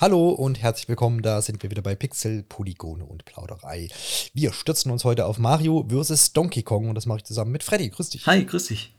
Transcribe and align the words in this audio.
Hallo 0.00 0.30
und 0.30 0.62
herzlich 0.62 0.88
willkommen, 0.88 1.20
da 1.20 1.42
sind 1.42 1.62
wir 1.62 1.70
wieder 1.70 1.82
bei 1.82 1.94
Pixel, 1.94 2.42
Polygone 2.42 3.04
und 3.04 3.26
Plauderei. 3.26 3.90
Wir 4.32 4.54
stürzen 4.54 4.90
uns 4.90 5.04
heute 5.04 5.26
auf 5.26 5.38
Mario 5.38 5.86
vs. 5.90 6.32
Donkey 6.32 6.62
Kong 6.62 6.88
und 6.88 6.94
das 6.94 7.04
mache 7.04 7.18
ich 7.18 7.24
zusammen 7.24 7.52
mit 7.52 7.62
Freddy. 7.62 7.90
Grüß 7.90 8.08
dich. 8.08 8.26
Hi, 8.26 8.46
grüß 8.46 8.68
dich. 8.68 8.94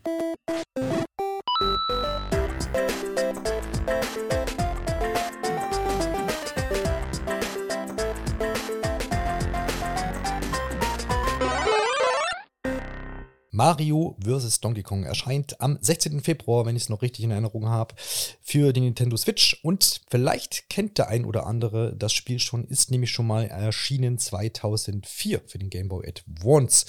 Mario 13.62 14.16
vs. 14.18 14.58
Donkey 14.58 14.82
Kong 14.82 15.04
erscheint 15.04 15.60
am 15.60 15.78
16. 15.80 16.20
Februar, 16.20 16.66
wenn 16.66 16.74
ich 16.74 16.82
es 16.82 16.88
noch 16.88 17.00
richtig 17.00 17.24
in 17.24 17.30
Erinnerung 17.30 17.68
habe, 17.68 17.94
für 18.40 18.72
die 18.72 18.80
Nintendo 18.80 19.16
Switch. 19.16 19.60
Und 19.62 20.00
vielleicht 20.10 20.68
kennt 20.68 20.98
der 20.98 21.06
ein 21.06 21.24
oder 21.24 21.46
andere 21.46 21.94
das 21.96 22.12
Spiel 22.12 22.40
schon, 22.40 22.64
ist 22.64 22.90
nämlich 22.90 23.12
schon 23.12 23.28
mal 23.28 23.44
erschienen 23.44 24.18
2004 24.18 25.42
für 25.46 25.60
den 25.60 25.70
Game 25.70 25.86
Boy 25.86 26.08
Advance. 26.08 26.86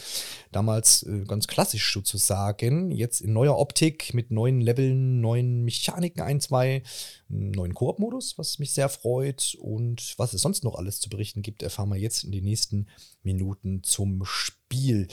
Damals 0.52 1.04
äh, 1.04 1.26
ganz 1.28 1.46
klassisch 1.46 1.94
sozusagen, 1.94 2.90
jetzt 2.90 3.22
in 3.22 3.34
neuer 3.34 3.60
Optik 3.60 4.16
mit 4.16 4.32
neuen 4.32 4.60
Leveln, 4.60 5.22
neuen 5.22 5.64
Mechaniken 5.66 6.24
ein, 6.24 6.42
zwei, 6.42 6.82
neuen 7.28 7.76
Koop-Modus, 7.76 8.40
was 8.40 8.58
mich 8.58 8.74
sehr 8.74 8.90
freut. 8.90 9.56
Und 9.62 10.16
was 10.18 10.34
es 10.34 10.42
sonst 10.42 10.64
noch 10.64 10.74
alles 10.74 11.00
zu 11.00 11.12
berichten 11.12 11.44
gibt, 11.44 11.62
erfahren 11.62 11.90
wir 11.90 11.98
jetzt 11.98 12.24
in 12.24 12.32
den 12.32 12.46
nächsten 12.46 12.88
Minuten 13.22 13.84
zum 13.84 14.26
Spiel. 14.26 15.08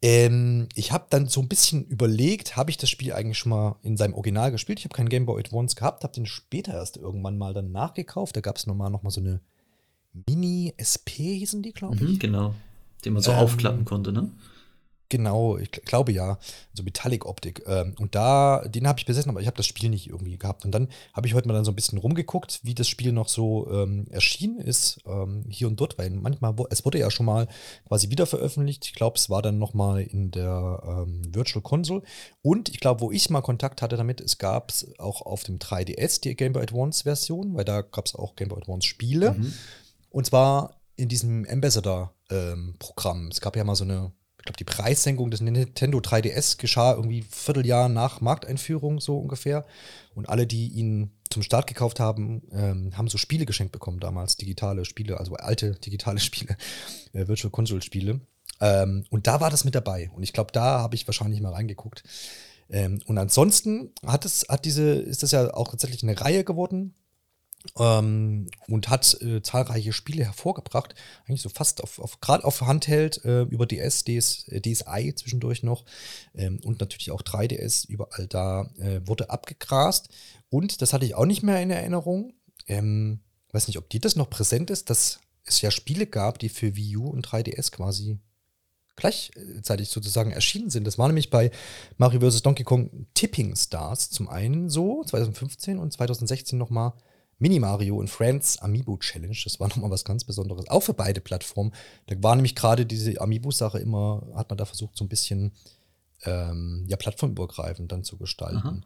Ähm, 0.00 0.68
ich 0.74 0.92
habe 0.92 1.06
dann 1.10 1.26
so 1.26 1.40
ein 1.40 1.48
bisschen 1.48 1.84
überlegt, 1.84 2.56
habe 2.56 2.70
ich 2.70 2.76
das 2.76 2.88
Spiel 2.88 3.12
eigentlich 3.12 3.38
schon 3.38 3.50
mal 3.50 3.76
in 3.82 3.96
seinem 3.96 4.14
Original 4.14 4.52
gespielt? 4.52 4.78
Ich 4.78 4.84
habe 4.84 4.94
keinen 4.94 5.08
Game 5.08 5.26
Boy 5.26 5.40
Advance 5.40 5.74
gehabt, 5.74 6.04
habe 6.04 6.14
den 6.14 6.26
später 6.26 6.74
erst 6.74 6.96
irgendwann 6.96 7.36
mal 7.36 7.52
dann 7.52 7.72
nachgekauft. 7.72 8.36
Da 8.36 8.40
gab 8.40 8.56
es 8.56 8.66
nochmal 8.66 8.90
noch 8.90 9.02
mal 9.02 9.10
so 9.10 9.20
eine 9.20 9.40
Mini-SP, 10.12 11.38
hießen 11.38 11.62
die, 11.62 11.72
glaube 11.72 11.96
ich. 11.96 12.02
Mhm, 12.02 12.18
genau, 12.18 12.54
den 13.04 13.14
man 13.14 13.22
so 13.22 13.32
ähm, 13.32 13.38
aufklappen 13.38 13.84
konnte, 13.84 14.12
ne? 14.12 14.30
Genau, 15.10 15.56
ich 15.56 15.70
glaube 15.70 16.12
ja. 16.12 16.38
So 16.74 16.82
Metallic-Optik. 16.82 17.62
Ähm, 17.66 17.94
und 17.98 18.14
da, 18.14 18.62
den 18.66 18.86
habe 18.86 18.98
ich 18.98 19.06
besessen, 19.06 19.30
aber 19.30 19.40
ich 19.40 19.46
habe 19.46 19.56
das 19.56 19.66
Spiel 19.66 19.88
nicht 19.88 20.08
irgendwie 20.08 20.36
gehabt. 20.36 20.64
Und 20.64 20.72
dann 20.72 20.88
habe 21.14 21.26
ich 21.26 21.34
heute 21.34 21.48
mal 21.48 21.54
dann 21.54 21.64
so 21.64 21.72
ein 21.72 21.76
bisschen 21.76 21.98
rumgeguckt, 21.98 22.60
wie 22.62 22.74
das 22.74 22.88
Spiel 22.88 23.12
noch 23.12 23.28
so 23.28 23.70
ähm, 23.70 24.06
erschienen 24.10 24.60
ist, 24.60 25.00
ähm, 25.06 25.44
hier 25.48 25.66
und 25.66 25.80
dort, 25.80 25.96
weil 25.98 26.10
manchmal, 26.10 26.54
es 26.70 26.84
wurde 26.84 26.98
ja 26.98 27.10
schon 27.10 27.26
mal 27.26 27.48
quasi 27.86 28.10
wieder 28.10 28.26
veröffentlicht. 28.26 28.84
Ich 28.84 28.94
glaube, 28.94 29.16
es 29.16 29.30
war 29.30 29.40
dann 29.40 29.58
noch 29.58 29.72
mal 29.72 30.02
in 30.02 30.30
der 30.30 30.82
ähm, 30.86 31.34
Virtual 31.34 31.62
Console. 31.62 32.02
Und 32.42 32.68
ich 32.68 32.80
glaube, 32.80 33.00
wo 33.00 33.10
ich 33.10 33.30
mal 33.30 33.40
Kontakt 33.40 33.80
hatte 33.80 33.96
damit, 33.96 34.20
es 34.20 34.38
gab 34.38 34.70
es 34.70 34.98
auch 34.98 35.22
auf 35.22 35.42
dem 35.42 35.58
3DS 35.58 36.20
die 36.20 36.36
Game 36.36 36.52
Boy 36.52 36.62
Advance-Version, 36.62 37.54
weil 37.54 37.64
da 37.64 37.80
gab 37.80 38.06
es 38.06 38.14
auch 38.14 38.36
Game 38.36 38.48
Boy 38.48 38.58
Advance-Spiele. 38.58 39.32
Mhm. 39.32 39.54
Und 40.10 40.26
zwar 40.26 40.78
in 40.96 41.08
diesem 41.08 41.46
Ambassador-Programm. 41.48 43.22
Ähm, 43.22 43.28
es 43.30 43.40
gab 43.40 43.56
ja 43.56 43.64
mal 43.64 43.76
so 43.76 43.84
eine 43.84 44.12
glaube, 44.48 44.58
die 44.58 44.64
Preissenkung 44.64 45.30
des 45.30 45.40
Nintendo 45.40 45.98
3DS 45.98 46.58
geschah 46.58 46.94
irgendwie 46.94 47.20
ein 47.20 47.28
Vierteljahr 47.30 47.88
nach 47.88 48.20
Markteinführung, 48.20 49.00
so 49.00 49.18
ungefähr. 49.18 49.64
Und 50.14 50.28
alle, 50.28 50.46
die 50.46 50.68
ihn 50.68 51.10
zum 51.30 51.42
Start 51.42 51.66
gekauft 51.66 52.00
haben, 52.00 52.42
ähm, 52.52 52.96
haben 52.96 53.08
so 53.08 53.18
Spiele 53.18 53.46
geschenkt 53.46 53.72
bekommen 53.72 54.00
damals, 54.00 54.36
digitale 54.36 54.84
Spiele, 54.84 55.18
also 55.18 55.34
alte 55.34 55.72
digitale 55.74 56.18
Spiele, 56.18 56.56
äh, 57.12 57.28
Virtual 57.28 57.50
Console 57.50 57.82
Spiele. 57.82 58.20
Ähm, 58.60 59.04
und 59.10 59.26
da 59.26 59.40
war 59.40 59.50
das 59.50 59.64
mit 59.64 59.74
dabei. 59.74 60.10
Und 60.14 60.22
ich 60.22 60.32
glaube, 60.32 60.50
da 60.52 60.80
habe 60.80 60.96
ich 60.96 61.06
wahrscheinlich 61.06 61.40
mal 61.40 61.52
reingeguckt. 61.52 62.02
Ähm, 62.70 63.00
und 63.06 63.18
ansonsten 63.18 63.92
hat 64.04 64.24
es, 64.24 64.46
hat 64.48 64.64
diese, 64.64 64.92
ist 64.92 65.22
das 65.22 65.30
ja 65.30 65.52
auch 65.54 65.68
tatsächlich 65.68 66.02
eine 66.02 66.18
Reihe 66.18 66.42
geworden 66.42 66.94
ähm, 67.78 68.48
und 68.66 68.88
hat 68.88 69.20
äh, 69.22 69.42
zahlreiche 69.42 69.92
Spiele 69.92 70.24
hervorgebracht, 70.24 70.94
eigentlich 71.26 71.42
so 71.42 71.48
fast 71.48 71.82
auf, 71.82 71.98
auf 71.98 72.20
gerade 72.20 72.44
auf 72.44 72.60
Handheld 72.62 73.24
äh, 73.24 73.42
über 73.42 73.66
DS, 73.66 74.04
DS, 74.04 74.48
äh, 74.48 74.60
DSi 74.60 75.14
zwischendurch 75.14 75.62
noch 75.62 75.84
ähm, 76.34 76.60
und 76.64 76.80
natürlich 76.80 77.10
auch 77.10 77.22
3DS, 77.22 77.88
überall 77.88 78.26
da 78.26 78.70
äh, 78.78 79.00
wurde 79.06 79.30
abgegrast. 79.30 80.08
Und 80.50 80.82
das 80.82 80.92
hatte 80.92 81.04
ich 81.04 81.14
auch 81.14 81.26
nicht 81.26 81.42
mehr 81.42 81.60
in 81.60 81.70
Erinnerung. 81.70 82.34
Ähm, 82.66 83.20
weiß 83.52 83.66
nicht, 83.68 83.78
ob 83.78 83.88
dir 83.90 84.00
das 84.00 84.16
noch 84.16 84.30
präsent 84.30 84.70
ist, 84.70 84.90
dass 84.90 85.20
es 85.44 85.60
ja 85.60 85.70
Spiele 85.70 86.06
gab, 86.06 86.38
die 86.38 86.48
für 86.48 86.76
Wii 86.76 86.96
U 86.98 87.08
und 87.08 87.26
3DS 87.26 87.70
quasi 87.70 88.18
gleichzeitig 88.98 89.88
sozusagen 89.88 90.32
erschienen 90.32 90.70
sind. 90.70 90.84
Das 90.86 90.98
war 90.98 91.06
nämlich 91.06 91.30
bei 91.30 91.50
Mario 91.96 92.28
vs. 92.28 92.42
Donkey 92.42 92.64
Kong 92.64 93.06
Tipping 93.14 93.54
Stars 93.56 94.10
zum 94.10 94.28
einen 94.28 94.68
so, 94.68 95.04
2015 95.04 95.78
und 95.78 95.92
2016 95.92 96.58
nochmal 96.58 96.92
Mini 97.38 97.60
Mario 97.60 97.96
und 97.96 98.10
Friends 98.10 98.58
Amiibo 98.58 98.96
Challenge. 98.98 99.36
Das 99.44 99.60
war 99.60 99.68
nochmal 99.68 99.90
was 99.90 100.04
ganz 100.04 100.24
Besonderes. 100.24 100.68
Auch 100.68 100.82
für 100.82 100.94
beide 100.94 101.20
Plattformen. 101.20 101.72
Da 102.06 102.16
war 102.22 102.34
nämlich 102.34 102.54
gerade 102.54 102.86
diese 102.86 103.20
Amiibo-Sache 103.20 103.78
immer, 103.78 104.26
hat 104.34 104.50
man 104.50 104.58
da 104.58 104.64
versucht, 104.64 104.96
so 104.96 105.04
ein 105.04 105.08
bisschen 105.08 105.52
ähm, 106.24 106.84
ja, 106.88 106.96
plattformübergreifend 106.96 107.92
dann 107.92 108.04
zu 108.04 108.16
gestalten. 108.16 108.82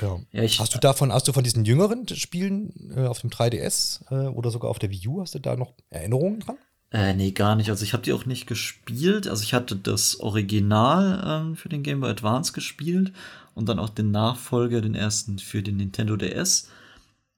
Ja. 0.00 0.20
ja 0.32 0.42
hast 0.42 0.74
du 0.74 0.78
davon, 0.78 1.12
hast 1.12 1.28
du 1.28 1.32
von 1.32 1.44
diesen 1.44 1.64
jüngeren 1.64 2.06
Spielen 2.08 2.92
äh, 2.96 3.06
auf 3.06 3.20
dem 3.20 3.30
3DS 3.30 4.02
äh, 4.10 4.28
oder 4.28 4.50
sogar 4.50 4.70
auf 4.70 4.78
der 4.78 4.90
Wii 4.90 5.08
U, 5.08 5.20
hast 5.20 5.34
du 5.34 5.38
da 5.38 5.56
noch 5.56 5.74
Erinnerungen 5.90 6.40
dran? 6.40 6.56
Äh, 6.92 7.14
nee, 7.14 7.32
gar 7.32 7.56
nicht. 7.56 7.68
Also 7.68 7.84
ich 7.84 7.92
habe 7.92 8.02
die 8.02 8.12
auch 8.12 8.26
nicht 8.26 8.46
gespielt. 8.46 9.26
Also 9.26 9.42
ich 9.42 9.54
hatte 9.54 9.76
das 9.76 10.20
Original 10.20 11.22
ähm, 11.26 11.56
für 11.56 11.68
den 11.68 11.82
Game 11.82 12.00
Boy 12.00 12.10
Advance 12.10 12.52
gespielt 12.52 13.12
und 13.54 13.68
dann 13.68 13.78
auch 13.78 13.88
den 13.88 14.12
Nachfolger, 14.12 14.80
den 14.80 14.94
ersten 14.94 15.38
für 15.38 15.62
den 15.62 15.78
Nintendo 15.78 16.16
DS. 16.16 16.68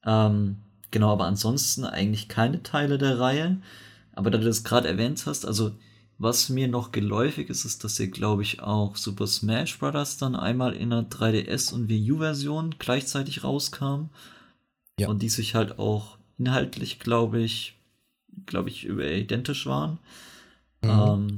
Ähm, 0.09 0.57
genau, 0.91 1.13
aber 1.13 1.27
ansonsten 1.27 1.85
eigentlich 1.85 2.29
keine 2.29 2.63
Teile 2.63 2.97
der 2.97 3.21
Reihe. 3.21 3.61
Aber 4.13 4.31
da 4.31 4.39
du 4.39 4.45
das 4.45 4.65
gerade 4.65 4.89
erwähnt 4.89 5.25
hast, 5.27 5.45
also 5.45 5.73
was 6.17 6.49
mir 6.49 6.67
noch 6.67 6.91
geläufig 6.91 7.49
ist, 7.51 7.65
ist, 7.65 7.85
dass 7.85 7.99
hier, 7.99 8.09
glaube 8.09 8.43
ich, 8.43 8.61
auch 8.61 8.97
Super 8.97 9.27
Smash 9.27 9.79
Bros. 9.79 10.17
dann 10.17 10.35
einmal 10.35 10.73
in 10.75 10.93
einer 10.93 11.09
3DS- 11.09 11.73
und 11.73 11.89
Wii 11.89 12.13
U-Version 12.13 12.75
gleichzeitig 12.79 13.45
rauskam. 13.45 14.07
Ja. 14.99 15.09
Und 15.09 15.23
die 15.23 15.29
sich 15.29 15.55
halt 15.55 15.79
auch 15.79 16.19
inhaltlich, 16.39 16.99
glaube 16.99 17.41
ich, 17.41 17.79
glaube 18.47 18.71
ich, 18.71 18.89
identisch 18.89 19.67
waren. 19.67 19.99
Mhm. 20.83 20.91
Ähm, 20.91 21.37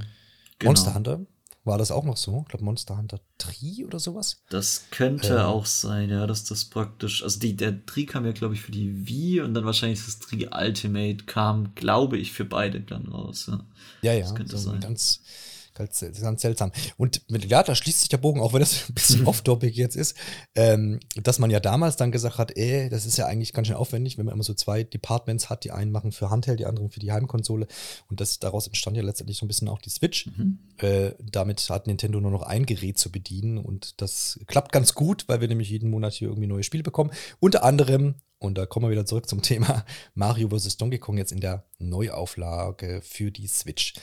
genau. 0.58 0.70
Monster 0.70 0.94
Hunter 0.94 1.20
war 1.64 1.76
das 1.76 1.90
auch 1.90 2.04
noch 2.04 2.16
so? 2.16 2.40
Ich 2.42 2.48
glaube, 2.48 2.64
Monster 2.64 2.96
Hunter 2.96 3.20
Tri 3.36 3.84
oder 3.84 3.98
sowas? 3.98 4.42
Das 4.48 4.86
könnte 4.90 5.34
ähm. 5.34 5.40
auch 5.40 5.66
sein, 5.66 6.08
ja, 6.08 6.26
dass 6.26 6.44
das 6.44 6.64
praktisch. 6.64 7.22
Also 7.22 7.38
die, 7.38 7.54
der 7.54 7.84
Tri 7.84 8.06
kam 8.06 8.24
ja, 8.24 8.32
glaube 8.32 8.54
ich, 8.54 8.62
für 8.62 8.72
die 8.72 9.06
Wii 9.06 9.40
und 9.42 9.54
dann 9.54 9.66
wahrscheinlich 9.66 10.04
das 10.04 10.18
Tri 10.18 10.48
Ultimate 10.50 11.24
kam, 11.24 11.74
glaube 11.74 12.16
ich, 12.16 12.32
für 12.32 12.46
beide 12.46 12.80
dann 12.80 13.06
raus. 13.08 13.46
Ja, 13.48 13.60
ja. 14.02 14.14
ja 14.14 14.20
das 14.20 14.34
könnte 14.34 14.56
so 14.56 14.70
sein. 14.70 14.80
Ganz, 14.80 15.22
Ganz, 15.80 16.20
ganz 16.20 16.42
seltsam. 16.42 16.72
Und 16.96 17.22
ja, 17.28 17.62
da 17.62 17.74
schließt 17.74 18.00
sich 18.00 18.08
der 18.08 18.18
Bogen, 18.18 18.40
auch 18.40 18.52
wenn 18.52 18.60
das 18.60 18.84
ein 18.88 18.94
bisschen 18.94 19.26
off-topic 19.26 19.74
jetzt 19.76 19.96
ist, 19.96 20.16
ähm, 20.54 21.00
dass 21.16 21.38
man 21.38 21.50
ja 21.50 21.60
damals 21.60 21.96
dann 21.96 22.12
gesagt 22.12 22.38
hat, 22.38 22.56
ey, 22.56 22.88
das 22.88 23.06
ist 23.06 23.16
ja 23.16 23.26
eigentlich 23.26 23.52
ganz 23.52 23.68
schön 23.68 23.76
aufwendig, 23.76 24.18
wenn 24.18 24.26
man 24.26 24.34
immer 24.34 24.44
so 24.44 24.54
zwei 24.54 24.84
Departments 24.84 25.50
hat, 25.50 25.64
die 25.64 25.70
einen 25.70 25.90
machen 25.92 26.12
für 26.12 26.30
Handheld, 26.30 26.60
die 26.60 26.66
anderen 26.66 26.90
für 26.90 27.00
die 27.00 27.12
Heimkonsole. 27.12 27.66
Und 28.08 28.20
das, 28.20 28.38
daraus 28.38 28.66
entstand 28.66 28.96
ja 28.96 29.02
letztendlich 29.02 29.38
so 29.38 29.44
ein 29.44 29.48
bisschen 29.48 29.68
auch 29.68 29.80
die 29.80 29.90
Switch. 29.90 30.26
Mhm. 30.26 30.58
Äh, 30.78 31.12
damit 31.18 31.68
hat 31.70 31.86
Nintendo 31.86 32.20
nur 32.20 32.30
noch 32.30 32.42
ein 32.42 32.66
Gerät 32.66 32.98
zu 32.98 33.10
bedienen 33.10 33.58
und 33.58 34.00
das 34.00 34.40
klappt 34.46 34.72
ganz 34.72 34.94
gut, 34.94 35.24
weil 35.28 35.40
wir 35.40 35.48
nämlich 35.48 35.70
jeden 35.70 35.90
Monat 35.90 36.12
hier 36.12 36.28
irgendwie 36.28 36.48
neue 36.48 36.62
Spiele 36.62 36.82
bekommen. 36.82 37.10
Unter 37.38 37.64
anderem 37.64 38.14
und 38.40 38.56
da 38.56 38.64
kommen 38.64 38.86
wir 38.86 38.90
wieder 38.90 39.06
zurück 39.06 39.28
zum 39.28 39.42
Thema 39.42 39.84
Mario 40.14 40.48
vs. 40.48 40.78
Donkey 40.78 40.98
Kong 40.98 41.18
jetzt 41.18 41.32
in 41.32 41.40
der 41.40 41.64
Neuauflage 41.78 43.00
für 43.02 43.30
die 43.30 43.46
Switch. 43.46 43.94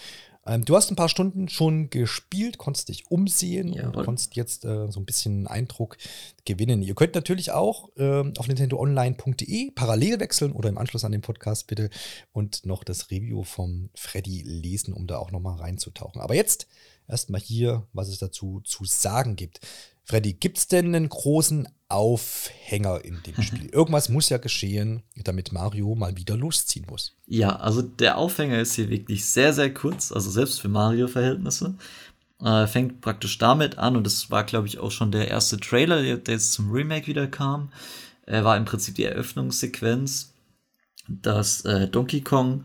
Ähm, 0.47 0.65
du 0.65 0.75
hast 0.75 0.89
ein 0.89 0.95
paar 0.95 1.09
Stunden 1.09 1.49
schon 1.49 1.89
gespielt, 1.89 2.57
konntest 2.57 2.89
dich 2.89 3.11
umsehen 3.11 3.73
Jawohl. 3.73 3.97
und 3.97 4.05
konntest 4.05 4.35
jetzt 4.35 4.65
äh, 4.65 4.89
so 4.89 4.99
ein 4.99 5.05
bisschen 5.05 5.45
Eindruck 5.47 5.97
gewinnen. 6.45 6.81
Ihr 6.81 6.95
könnt 6.95 7.15
natürlich 7.15 7.51
auch 7.51 7.89
äh, 7.97 8.23
auf 8.37 8.47
nintendoonline.de 8.47 9.71
parallel 9.71 10.19
wechseln 10.19 10.53
oder 10.53 10.69
im 10.69 10.77
Anschluss 10.77 11.03
an 11.03 11.11
den 11.11 11.21
Podcast 11.21 11.67
bitte 11.67 11.89
und 12.31 12.65
noch 12.65 12.83
das 12.83 13.11
Review 13.11 13.43
vom 13.43 13.89
Freddy 13.95 14.43
lesen, 14.43 14.93
um 14.93 15.05
da 15.05 15.17
auch 15.17 15.31
nochmal 15.31 15.59
reinzutauchen. 15.59 16.21
Aber 16.21 16.35
jetzt 16.35 16.67
erstmal 17.07 17.41
hier, 17.41 17.85
was 17.93 18.07
es 18.07 18.19
dazu 18.19 18.61
zu 18.63 18.85
sagen 18.85 19.35
gibt. 19.35 19.59
Freddy, 20.07 20.33
gibt 20.33 20.57
es 20.57 20.69
denn 20.69 20.95
einen 20.95 21.09
großen 21.09 21.67
Aufhänger 21.89 23.03
in 23.03 23.21
dem 23.23 23.43
Spiel? 23.43 23.67
Irgendwas 23.73 24.07
muss 24.07 24.29
ja 24.29 24.37
geschehen, 24.37 25.03
damit 25.17 25.51
Mario 25.51 25.95
mal 25.95 26.15
wieder 26.15 26.37
losziehen 26.37 26.85
muss. 26.89 27.17
Ja, 27.25 27.57
also 27.57 27.81
der 27.81 28.17
Aufhänger 28.17 28.57
ist 28.61 28.75
hier 28.75 28.89
wirklich 28.89 29.25
sehr, 29.25 29.51
sehr 29.51 29.73
kurz, 29.73 30.13
also 30.13 30.29
selbst 30.29 30.61
für 30.61 30.69
Mario-Verhältnisse. 30.69 31.75
Äh, 32.41 32.67
fängt 32.67 33.01
praktisch 33.01 33.37
damit 33.37 33.79
an, 33.79 33.97
und 33.97 34.05
das 34.05 34.31
war, 34.31 34.45
glaube 34.45 34.67
ich, 34.67 34.79
auch 34.79 34.91
schon 34.91 35.11
der 35.11 35.27
erste 35.27 35.59
Trailer, 35.59 36.01
der 36.01 36.33
jetzt 36.33 36.53
zum 36.53 36.71
Remake 36.71 37.07
wieder 37.07 37.27
kam. 37.27 37.73
Äh, 38.25 38.45
war 38.45 38.55
im 38.55 38.63
Prinzip 38.63 38.95
die 38.95 39.03
Eröffnungssequenz, 39.03 40.33
dass 41.09 41.65
äh, 41.65 41.89
Donkey 41.89 42.21
Kong, 42.21 42.63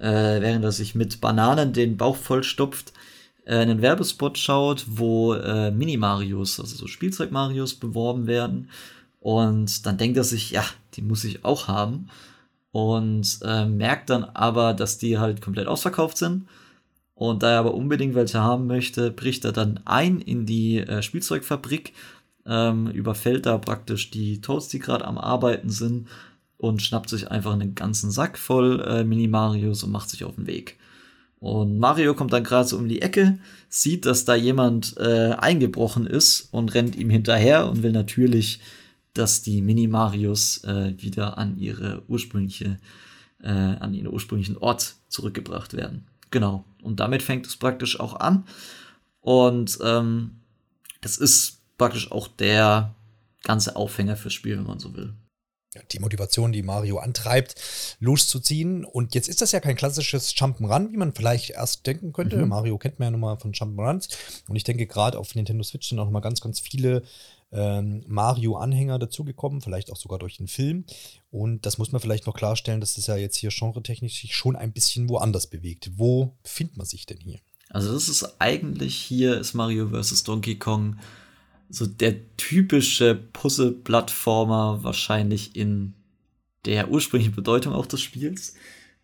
äh, 0.00 0.40
während 0.40 0.64
er 0.64 0.72
sich 0.72 0.96
mit 0.96 1.20
Bananen 1.20 1.72
den 1.72 1.96
Bauch 1.96 2.16
vollstopft, 2.16 2.92
äh, 3.50 3.56
einen 3.56 3.82
Werbespot 3.82 4.38
schaut, 4.38 4.84
wo 4.86 5.34
äh, 5.34 5.72
Mini-Marios, 5.72 6.60
also 6.60 6.76
so 6.76 6.86
Spielzeug-Marios 6.86 7.74
beworben 7.74 8.26
werden. 8.26 8.70
Und 9.18 9.84
dann 9.86 9.98
denkt 9.98 10.16
er 10.16 10.24
sich, 10.24 10.52
ja, 10.52 10.64
die 10.94 11.02
muss 11.02 11.24
ich 11.24 11.44
auch 11.44 11.68
haben. 11.68 12.08
und 12.72 13.40
äh, 13.42 13.66
merkt 13.66 14.10
dann 14.10 14.24
aber, 14.24 14.74
dass 14.74 14.98
die 14.98 15.18
halt 15.18 15.40
komplett 15.42 15.66
ausverkauft 15.66 16.16
sind. 16.16 16.46
Und 17.14 17.42
da 17.42 17.50
er 17.52 17.58
aber 17.60 17.74
unbedingt 17.74 18.14
welche 18.14 18.40
haben 18.40 18.66
möchte, 18.66 19.10
bricht 19.10 19.44
er 19.44 19.52
dann 19.52 19.80
ein 19.86 20.20
in 20.20 20.46
die 20.46 20.78
äh, 20.78 21.02
Spielzeugfabrik, 21.02 21.92
ähm, 22.46 22.86
überfällt 22.88 23.46
da 23.46 23.58
praktisch 23.58 24.10
die 24.10 24.40
Toads, 24.40 24.68
die 24.68 24.78
gerade 24.78 25.04
am 25.04 25.18
Arbeiten 25.18 25.70
sind, 25.70 26.08
und 26.56 26.82
schnappt 26.82 27.08
sich 27.08 27.30
einfach 27.30 27.54
einen 27.54 27.74
ganzen 27.74 28.10
Sack 28.10 28.38
voll 28.38 28.80
äh, 28.82 29.02
Mini-Marios 29.04 29.82
und 29.82 29.90
macht 29.90 30.10
sich 30.10 30.24
auf 30.24 30.36
den 30.36 30.46
Weg. 30.46 30.78
Und 31.40 31.78
Mario 31.78 32.14
kommt 32.14 32.32
dann 32.32 32.44
gerade 32.44 32.68
so 32.68 32.76
um 32.76 32.88
die 32.88 33.02
Ecke, 33.02 33.38
sieht, 33.68 34.06
dass 34.06 34.24
da 34.24 34.34
jemand 34.34 34.96
äh, 34.98 35.32
eingebrochen 35.32 36.06
ist 36.06 36.48
und 36.52 36.74
rennt 36.74 36.96
ihm 36.96 37.10
hinterher 37.10 37.68
und 37.68 37.82
will 37.82 37.92
natürlich 37.92 38.60
dass 39.14 39.42
die 39.42 39.62
Mini-Marios 39.62 40.64
äh, 40.64 40.94
wieder 40.96 41.38
an 41.38 41.58
ihre 41.58 42.02
ursprüngliche, 42.08 42.78
äh, 43.42 43.48
an 43.48 43.94
ihren 43.94 44.12
ursprünglichen 44.12 44.56
Ort 44.56 44.94
zurückgebracht 45.08 45.74
werden. 45.74 46.06
Genau. 46.30 46.64
Und 46.82 47.00
damit 47.00 47.22
fängt 47.22 47.46
es 47.46 47.56
praktisch 47.56 47.98
auch 47.98 48.14
an. 48.14 48.44
Und 49.20 49.78
ähm, 49.82 50.36
das 51.00 51.16
ist 51.16 51.60
praktisch 51.76 52.12
auch 52.12 52.28
der 52.28 52.94
ganze 53.42 53.76
Aufhänger 53.76 54.16
fürs 54.16 54.34
Spiel, 54.34 54.56
wenn 54.56 54.66
man 54.66 54.78
so 54.78 54.94
will. 54.94 55.12
Die 55.92 56.00
Motivation, 56.00 56.50
die 56.52 56.62
Mario 56.62 56.98
antreibt, 56.98 57.54
loszuziehen. 58.00 58.84
Und 58.84 59.14
jetzt 59.14 59.28
ist 59.28 59.40
das 59.40 59.52
ja 59.52 59.60
kein 59.60 59.76
klassisches 59.76 60.34
Jump'n'Run, 60.34 60.90
wie 60.90 60.96
man 60.96 61.14
vielleicht 61.14 61.50
erst 61.50 61.86
denken 61.86 62.12
könnte. 62.12 62.36
Mhm. 62.36 62.48
Mario 62.48 62.76
kennt 62.76 62.98
man 62.98 63.06
ja 63.06 63.10
nun 63.12 63.20
mal 63.20 63.36
von 63.38 63.52
Jump'n'Runs. 63.52 64.08
Und 64.48 64.56
ich 64.56 64.64
denke, 64.64 64.86
gerade 64.86 65.18
auf 65.18 65.34
Nintendo 65.34 65.62
Switch 65.62 65.88
sind 65.88 65.98
auch 66.00 66.06
noch 66.06 66.10
mal 66.10 66.20
ganz, 66.20 66.40
ganz 66.40 66.58
viele 66.58 67.02
ähm, 67.52 68.02
Mario-Anhänger 68.06 68.98
dazugekommen, 68.98 69.60
vielleicht 69.60 69.90
auch 69.92 69.96
sogar 69.96 70.18
durch 70.18 70.38
den 70.38 70.48
Film. 70.48 70.84
Und 71.30 71.66
das 71.66 71.78
muss 71.78 71.92
man 71.92 72.00
vielleicht 72.00 72.26
noch 72.26 72.34
klarstellen, 72.34 72.80
dass 72.80 72.94
das 72.94 73.06
ja 73.06 73.16
jetzt 73.16 73.36
hier 73.36 73.50
genretechnisch 73.50 74.20
sich 74.20 74.34
schon 74.34 74.56
ein 74.56 74.72
bisschen 74.72 75.08
woanders 75.08 75.46
bewegt. 75.46 75.92
Wo 75.96 76.36
befindet 76.42 76.76
man 76.76 76.86
sich 76.86 77.06
denn 77.06 77.18
hier? 77.18 77.38
Also 77.68 77.92
das 77.92 78.08
ist 78.08 78.40
eigentlich 78.40 78.96
hier 78.96 79.38
ist 79.38 79.54
Mario 79.54 79.88
vs. 79.88 80.24
Donkey 80.24 80.58
Kong 80.58 80.96
so 81.70 81.86
der 81.86 82.36
typische 82.36 83.14
Puzzle-Plattformer 83.14 84.80
wahrscheinlich 84.82 85.56
in 85.56 85.94
der 86.64 86.90
ursprünglichen 86.90 87.34
Bedeutung 87.34 87.72
auch 87.72 87.86
des 87.86 88.00
Spiels. 88.00 88.54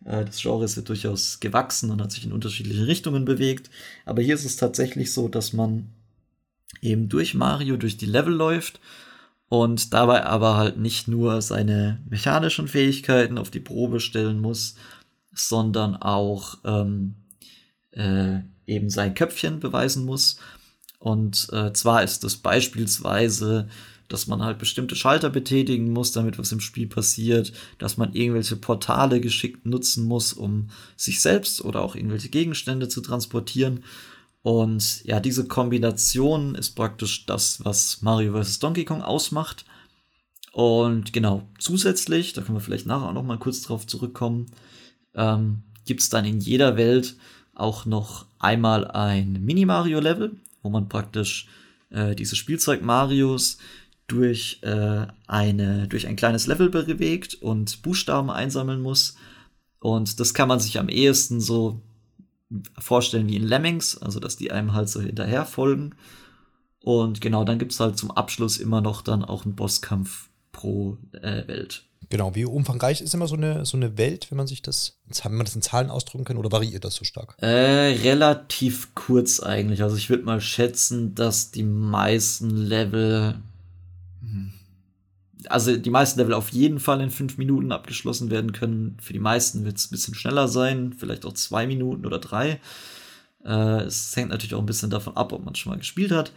Äh, 0.05 0.25
das 0.25 0.41
Genre 0.41 0.65
ist 0.65 0.75
ja 0.75 0.83
durchaus 0.83 1.39
gewachsen 1.39 1.89
und 1.89 2.01
hat 2.01 2.11
sich 2.11 2.25
in 2.25 2.33
unterschiedliche 2.33 2.85
Richtungen 2.87 3.25
bewegt. 3.25 3.69
Aber 4.05 4.21
hier 4.21 4.35
ist 4.35 4.45
es 4.45 4.57
tatsächlich 4.57 5.13
so, 5.13 5.27
dass 5.27 5.53
man 5.53 5.89
eben 6.81 7.09
durch 7.09 7.33
Mario 7.33 7.77
durch 7.77 7.97
die 7.97 8.05
Level 8.05 8.33
läuft 8.33 8.79
und 9.49 9.93
dabei 9.93 10.25
aber 10.25 10.57
halt 10.57 10.77
nicht 10.77 11.07
nur 11.07 11.41
seine 11.41 12.01
mechanischen 12.09 12.67
Fähigkeiten 12.67 13.37
auf 13.37 13.49
die 13.49 13.61
Probe 13.61 13.99
stellen 13.99 14.41
muss, 14.41 14.75
sondern 15.33 15.95
auch 15.95 16.57
ähm, 16.65 17.15
äh, 17.91 18.39
eben 18.65 18.89
sein 18.89 19.13
Köpfchen 19.13 19.59
beweisen 19.59 20.05
muss. 20.05 20.37
Und 20.99 21.47
äh, 21.51 21.73
zwar 21.73 22.03
ist 22.03 22.23
das 22.23 22.37
beispielsweise, 22.37 23.67
dass 24.07 24.27
man 24.27 24.41
halt 24.41 24.57
bestimmte 24.57 24.95
Schalter 24.95 25.29
betätigen 25.29 25.91
muss, 25.91 26.11
damit 26.11 26.39
was 26.39 26.51
im 26.51 26.59
Spiel 26.59 26.87
passiert, 26.87 27.51
dass 27.77 27.97
man 27.97 28.13
irgendwelche 28.13 28.55
Portale 28.55 29.19
geschickt 29.19 29.65
nutzen 29.65 30.05
muss, 30.05 30.33
um 30.33 30.69
sich 30.95 31.21
selbst 31.21 31.63
oder 31.63 31.81
auch 31.81 31.95
irgendwelche 31.95 32.29
Gegenstände 32.29 32.87
zu 32.87 33.01
transportieren. 33.01 33.83
Und 34.43 35.03
ja, 35.03 35.19
diese 35.19 35.47
Kombination 35.47 36.55
ist 36.55 36.71
praktisch 36.71 37.25
das, 37.25 37.65
was 37.65 38.01
Mario 38.01 38.41
vs. 38.41 38.59
Donkey 38.59 38.85
Kong 38.85 39.01
ausmacht. 39.01 39.65
Und 40.53 41.11
genau, 41.11 41.43
zusätzlich, 41.59 42.33
da 42.33 42.41
können 42.41 42.57
wir 42.57 42.61
vielleicht 42.61 42.87
nachher 42.87 43.09
auch 43.09 43.13
noch 43.13 43.23
mal 43.23 43.37
kurz 43.37 43.61
drauf 43.61 43.85
zurückkommen, 43.85 44.47
ähm, 45.15 45.63
gibt 45.85 46.01
es 46.01 46.09
dann 46.09 46.25
in 46.25 46.39
jeder 46.39 46.77
Welt 46.77 47.17
auch 47.53 47.85
noch 47.85 48.25
einmal 48.39 48.87
ein 48.87 49.33
Mini-Mario-Level, 49.43 50.37
wo 50.61 50.69
man 50.69 50.89
praktisch 50.89 51.47
äh, 51.89 52.15
diese 52.15 52.35
Spielzeug-Marios 52.35 53.57
durch, 54.07 54.59
äh, 54.61 55.07
eine, 55.27 55.87
durch 55.87 56.07
ein 56.07 56.15
kleines 56.15 56.47
Level 56.47 56.69
bewegt 56.69 57.35
und 57.35 57.81
Buchstaben 57.81 58.29
einsammeln 58.29 58.81
muss. 58.81 59.15
Und 59.79 60.19
das 60.19 60.33
kann 60.33 60.47
man 60.47 60.59
sich 60.59 60.79
am 60.79 60.89
ehesten 60.89 61.39
so 61.41 61.81
vorstellen 62.79 63.27
wie 63.27 63.35
in 63.35 63.43
Lemmings, 63.43 63.97
also 63.97 64.19
dass 64.19 64.37
die 64.37 64.51
einem 64.51 64.73
halt 64.73 64.89
so 64.89 65.01
hinterher 65.01 65.45
folgen. 65.45 65.95
Und 66.79 67.19
genau, 67.19 67.43
dann 67.43 67.59
gibt 67.59 67.73
es 67.73 67.79
halt 67.79 67.97
zum 67.97 68.11
Abschluss 68.11 68.57
immer 68.57 68.79
noch 68.79 69.01
dann 69.01 69.25
auch 69.25 69.43
einen 69.43 69.55
Bosskampf 69.55 70.29
pro 70.53 70.97
äh, 71.11 71.47
Welt. 71.47 71.83
Genau, 72.09 72.35
wie 72.35 72.45
umfangreich 72.45 73.01
ist 73.01 73.13
immer 73.13 73.27
so 73.27 73.35
eine, 73.35 73.65
so 73.65 73.75
eine 73.75 73.97
Welt, 73.97 74.31
wenn 74.31 74.37
man 74.37 74.47
sich 74.47 74.61
das, 74.61 74.99
wenn 75.23 75.35
man 75.35 75.45
das 75.45 75.55
in 75.55 75.61
Zahlen 75.61 75.89
ausdrücken 75.89 76.23
kann, 76.23 76.37
oder 76.37 76.51
variiert 76.51 76.85
das 76.85 76.95
so 76.95 77.03
stark? 77.03 77.35
Äh, 77.41 77.47
relativ 77.47 78.95
kurz 78.95 79.41
eigentlich. 79.41 79.83
Also 79.83 79.97
ich 79.97 80.09
würde 80.09 80.23
mal 80.23 80.39
schätzen, 80.39 81.15
dass 81.15 81.51
die 81.51 81.63
meisten 81.63 82.49
Level 82.49 83.35
hm, 84.21 84.53
also 85.49 85.75
die 85.75 85.89
meisten 85.89 86.19
Level 86.19 86.33
auf 86.33 86.49
jeden 86.49 86.79
Fall 86.79 87.01
in 87.01 87.09
fünf 87.09 87.37
Minuten 87.37 87.71
abgeschlossen 87.71 88.29
werden 88.29 88.53
können. 88.53 88.97
Für 89.01 89.13
die 89.13 89.19
meisten 89.19 89.65
wird 89.65 89.77
es 89.77 89.87
ein 89.87 89.91
bisschen 89.91 90.15
schneller 90.15 90.47
sein, 90.47 90.93
vielleicht 90.93 91.25
auch 91.25 91.33
zwei 91.33 91.67
Minuten 91.67 92.05
oder 92.05 92.19
drei. 92.19 92.59
Äh, 93.45 93.83
es 93.83 94.15
hängt 94.15 94.29
natürlich 94.29 94.55
auch 94.55 94.59
ein 94.59 94.65
bisschen 94.65 94.89
davon 94.89 95.15
ab, 95.15 95.31
ob 95.33 95.45
man 95.45 95.55
schon 95.55 95.71
mal 95.71 95.79
gespielt 95.79 96.11
hat. 96.11 96.31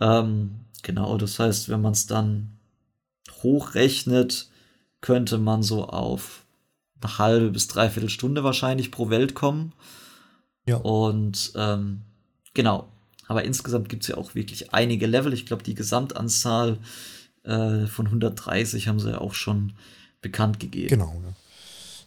Ähm, 0.00 0.52
genau, 0.82 1.16
das 1.16 1.38
heißt, 1.38 1.68
wenn 1.68 1.80
man 1.80 1.92
es 1.92 2.06
dann 2.06 2.58
hochrechnet, 3.42 4.48
könnte 5.04 5.36
man 5.36 5.62
so 5.62 5.84
auf 5.84 6.46
eine 7.02 7.18
halbe 7.18 7.50
bis 7.50 7.68
dreiviertel 7.68 8.08
Stunde 8.08 8.42
wahrscheinlich 8.42 8.90
pro 8.90 9.10
Welt 9.10 9.34
kommen. 9.34 9.74
Ja. 10.66 10.76
Und 10.76 11.52
ähm, 11.56 12.00
genau. 12.54 12.88
Aber 13.26 13.44
insgesamt 13.44 13.90
gibt 13.90 14.04
es 14.04 14.08
ja 14.08 14.16
auch 14.16 14.34
wirklich 14.34 14.72
einige 14.72 15.06
Level. 15.06 15.34
Ich 15.34 15.44
glaube, 15.44 15.62
die 15.62 15.74
Gesamtanzahl 15.74 16.78
äh, 17.42 17.84
von 17.84 18.06
130 18.06 18.88
haben 18.88 18.98
sie 18.98 19.10
ja 19.10 19.18
auch 19.18 19.34
schon 19.34 19.74
bekannt 20.22 20.58
gegeben. 20.58 20.88
Genau. 20.88 21.20
Ne? 21.20 21.34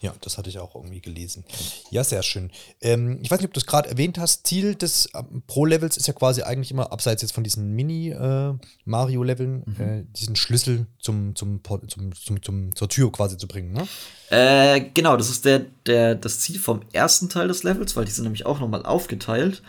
Ja, 0.02 0.14
das 0.22 0.38
hatte 0.38 0.50
ich 0.50 0.60
auch 0.60 0.76
irgendwie 0.76 1.02
gelesen. 1.02 1.44
Ja, 1.92 2.04
sehr 2.04 2.24
schön. 2.24 2.52
Ähm, 2.82 3.20
ich 3.22 3.32
weiß 3.32 3.40
nicht, 3.40 3.48
ob 3.48 3.54
du 3.54 3.60
es 3.60 3.66
gerade 3.66 3.90
erwähnt 3.90 4.18
hast. 4.18 4.46
Ziel 4.48 4.76
des 4.76 5.10
ähm, 5.16 5.44
Pro-Levels 5.48 5.98
ist 5.98 6.08
ja 6.08 6.14
quasi 6.14 6.44
eigentlich 6.44 6.72
immer, 6.72 6.92
abseits 6.92 7.22
jetzt 7.22 7.32
von 7.34 7.44
diesen 7.44 7.72
Mini-Mario-Leveln, 7.74 9.64
äh, 9.64 9.70
mhm. 9.70 10.00
äh, 10.00 10.04
diesen 10.16 10.36
Schlüssel 10.36 10.88
zum, 11.00 11.36
zum, 11.36 11.62
zum, 11.64 12.14
zum, 12.16 12.42
zum, 12.42 12.76
zur 12.76 12.90
Tür 12.90 13.12
quasi 13.12 13.38
zu 13.38 13.48
bringen, 13.48 13.74
ne? 13.74 13.88
Äh, 14.30 14.82
genau, 14.94 15.18
das 15.18 15.30
ist 15.30 15.46
der, 15.46 15.66
der, 15.86 16.16
das 16.16 16.40
Ziel 16.42 16.60
vom 16.60 16.82
ersten 16.94 17.30
Teil 17.30 17.48
des 17.48 17.64
Levels, 17.64 17.96
weil 17.96 18.06
die 18.06 18.12
sind 18.12 18.24
nämlich 18.24 18.46
auch 18.46 18.60
nochmal 18.60 18.86
aufgeteilt. 18.86 19.64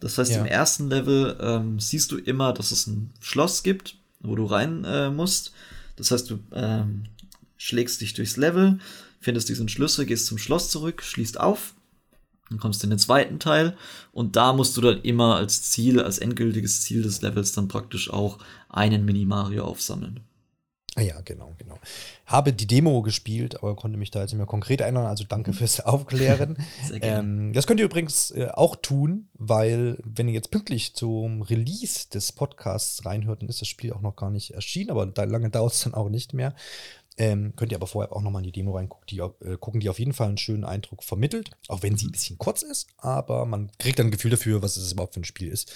Das 0.00 0.18
heißt, 0.18 0.32
ja. 0.32 0.40
im 0.40 0.46
ersten 0.46 0.88
Level 0.88 1.38
ähm, 1.40 1.80
siehst 1.80 2.10
du 2.12 2.18
immer, 2.18 2.52
dass 2.52 2.72
es 2.72 2.86
ein 2.86 3.12
Schloss 3.20 3.62
gibt 3.62 3.96
wo 4.22 4.34
du 4.34 4.44
rein 4.44 4.84
äh, 4.84 5.10
musst. 5.10 5.52
Das 5.96 6.10
heißt, 6.10 6.30
du 6.30 6.38
ähm, 6.52 7.04
schlägst 7.62 8.00
dich 8.00 8.12
durchs 8.14 8.36
Level, 8.36 8.78
findest 9.20 9.48
diesen 9.48 9.68
Schlüssel, 9.68 10.04
gehst 10.04 10.26
zum 10.26 10.38
Schloss 10.38 10.68
zurück, 10.68 11.02
schließt 11.02 11.38
auf, 11.38 11.74
dann 12.50 12.58
kommst 12.58 12.82
du 12.82 12.86
in 12.86 12.90
den 12.90 12.98
zweiten 12.98 13.38
Teil 13.38 13.76
und 14.12 14.34
da 14.36 14.52
musst 14.52 14.76
du 14.76 14.80
dann 14.80 15.00
immer 15.02 15.36
als 15.36 15.62
Ziel, 15.62 16.00
als 16.00 16.18
endgültiges 16.18 16.82
Ziel 16.82 17.02
des 17.02 17.22
Levels 17.22 17.52
dann 17.52 17.68
praktisch 17.68 18.10
auch 18.10 18.38
einen 18.68 19.04
Mini-Mario 19.04 19.64
aufsammeln. 19.64 20.20
Ah 20.94 21.00
ja, 21.00 21.18
genau, 21.22 21.54
genau. 21.56 21.78
Habe 22.26 22.52
die 22.52 22.66
Demo 22.66 23.00
gespielt, 23.00 23.56
aber 23.56 23.74
konnte 23.76 23.96
mich 23.96 24.10
da 24.10 24.20
jetzt 24.20 24.32
nicht 24.32 24.38
mehr 24.38 24.46
konkret 24.46 24.82
erinnern. 24.82 25.06
Also 25.06 25.24
danke 25.26 25.52
mhm. 25.52 25.54
fürs 25.54 25.80
Aufklären. 25.80 26.58
Sehr 26.86 27.00
gerne. 27.00 27.18
Ähm, 27.18 27.52
das 27.54 27.66
könnt 27.66 27.80
ihr 27.80 27.86
übrigens 27.86 28.30
äh, 28.32 28.48
auch 28.52 28.76
tun, 28.76 29.28
weil 29.32 29.96
wenn 30.04 30.28
ihr 30.28 30.34
jetzt 30.34 30.50
pünktlich 30.50 30.94
zum 30.94 31.40
Release 31.40 32.10
des 32.10 32.32
Podcasts 32.32 33.06
reinhört, 33.06 33.40
dann 33.40 33.48
ist 33.48 33.62
das 33.62 33.68
Spiel 33.68 33.94
auch 33.94 34.02
noch 34.02 34.16
gar 34.16 34.30
nicht 34.30 34.50
erschienen, 34.50 34.90
aber 34.90 35.06
da 35.06 35.24
lange 35.24 35.48
dauert 35.48 35.72
es 35.72 35.80
dann 35.80 35.94
auch 35.94 36.10
nicht 36.10 36.34
mehr. 36.34 36.54
Ähm, 37.18 37.52
könnt 37.56 37.72
ihr 37.72 37.76
aber 37.76 37.86
vorher 37.86 38.14
auch 38.14 38.22
nochmal 38.22 38.40
in 38.40 38.46
die 38.46 38.52
Demo 38.52 38.74
reingucken, 38.74 39.06
die, 39.08 39.18
äh, 39.18 39.56
gucken, 39.58 39.80
die 39.80 39.90
auf 39.90 39.98
jeden 39.98 40.14
Fall 40.14 40.28
einen 40.28 40.38
schönen 40.38 40.64
Eindruck 40.64 41.04
vermittelt, 41.04 41.50
auch 41.68 41.82
wenn 41.82 41.96
sie 41.96 42.06
ein 42.06 42.12
bisschen 42.12 42.38
kurz 42.38 42.62
ist, 42.62 42.86
aber 42.96 43.44
man 43.44 43.70
kriegt 43.78 43.98
dann 43.98 44.06
ein 44.06 44.12
Gefühl 44.12 44.30
dafür, 44.30 44.62
was 44.62 44.76
es 44.76 44.92
überhaupt 44.92 45.14
für 45.14 45.20
ein 45.20 45.24
Spiel 45.24 45.48
ist. 45.48 45.72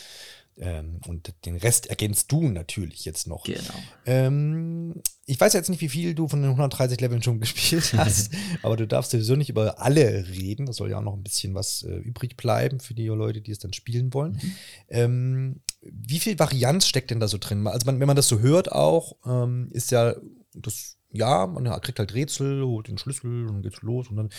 Ähm, 0.58 1.00
und 1.06 1.34
den 1.44 1.56
Rest 1.56 1.88
ergänzt 1.88 2.32
du 2.32 2.48
natürlich 2.48 3.04
jetzt 3.04 3.26
noch. 3.26 3.44
Genau. 3.44 3.60
Ähm, 4.06 5.02
ich 5.26 5.38
weiß 5.38 5.52
jetzt 5.52 5.68
nicht, 5.68 5.82
wie 5.82 5.90
viel 5.90 6.14
du 6.14 6.28
von 6.28 6.40
den 6.40 6.52
130 6.52 6.98
Leveln 6.98 7.22
schon 7.22 7.40
gespielt 7.40 7.92
hast, 7.94 8.30
aber 8.62 8.76
du 8.76 8.86
darfst 8.86 9.10
sowieso 9.10 9.36
nicht 9.36 9.50
über 9.50 9.80
alle 9.82 10.26
reden. 10.28 10.64
Da 10.64 10.72
soll 10.72 10.90
ja 10.90 10.98
auch 10.98 11.02
noch 11.02 11.12
ein 11.12 11.22
bisschen 11.22 11.54
was 11.54 11.82
äh, 11.82 11.96
übrig 11.96 12.38
bleiben 12.38 12.80
für 12.80 12.94
die 12.94 13.06
Leute, 13.06 13.42
die 13.42 13.50
es 13.50 13.58
dann 13.58 13.74
spielen 13.74 14.14
wollen. 14.14 14.32
Mhm. 14.32 14.52
Ähm, 14.88 15.60
wie 15.82 16.20
viel 16.20 16.38
Varianz 16.38 16.86
steckt 16.86 17.10
denn 17.10 17.20
da 17.20 17.28
so 17.28 17.36
drin? 17.36 17.66
Also, 17.66 17.84
man, 17.84 18.00
wenn 18.00 18.06
man 18.06 18.16
das 18.16 18.28
so 18.28 18.38
hört, 18.38 18.72
auch, 18.72 19.16
ähm, 19.26 19.68
ist 19.72 19.90
ja 19.90 20.14
das 20.54 20.95
ja, 21.16 21.46
man 21.46 21.64
kriegt 21.80 21.98
halt 21.98 22.14
Rätsel, 22.14 22.64
holt 22.64 22.88
den 22.88 22.98
Schlüssel 22.98 23.48
und 23.48 23.62
geht's 23.62 23.82
los. 23.82 24.08
Und 24.08 24.16
dann 24.16 24.30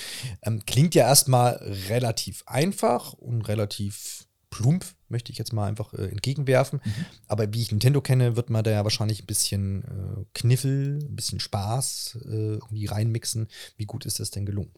ähm, 0.44 0.62
klingt 0.66 0.96
ja 0.96 1.08
erstmal 1.08 1.54
relativ 1.90 2.44
einfach 2.46 3.14
und 3.14 3.42
relativ 3.48 4.28
plump, 4.50 4.86
möchte 5.10 5.32
ich 5.32 5.38
jetzt 5.38 5.54
mal 5.54 5.68
einfach 5.68 5.94
äh, 5.94 6.08
entgegenwerfen. 6.08 6.80
Mhm. 6.84 7.06
Aber 7.28 7.54
wie 7.54 7.62
ich 7.62 7.72
Nintendo 7.72 8.02
kenne, 8.02 8.36
wird 8.36 8.50
man 8.50 8.64
da 8.64 8.72
ja 8.72 8.84
wahrscheinlich 8.84 9.24
ein 9.24 9.28
bisschen 9.28 9.84
äh, 9.84 10.26
Kniffel, 10.34 11.00
ein 11.02 11.16
bisschen 11.16 11.40
Spaß 11.40 12.20
äh, 12.26 12.54
irgendwie 12.54 12.86
reinmixen. 12.86 13.48
Wie 13.78 13.86
gut 13.86 14.06
ist 14.06 14.20
das 14.20 14.32
denn 14.32 14.46
gelungen? 14.46 14.72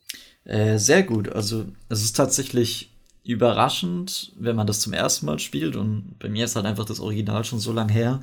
Äh, 0.43 0.77
sehr 0.77 1.03
gut. 1.03 1.29
Also 1.29 1.65
es 1.87 2.03
ist 2.03 2.15
tatsächlich 2.15 2.91
überraschend, 3.23 4.33
wenn 4.37 4.55
man 4.55 4.67
das 4.67 4.79
zum 4.79 4.93
ersten 4.93 5.25
Mal 5.25 5.39
spielt. 5.39 5.75
Und 5.75 6.17
bei 6.19 6.29
mir 6.29 6.45
ist 6.45 6.55
halt 6.55 6.65
einfach 6.65 6.85
das 6.85 6.99
Original 6.99 7.43
schon 7.43 7.59
so 7.59 7.71
lange 7.71 7.93
her, 7.93 8.21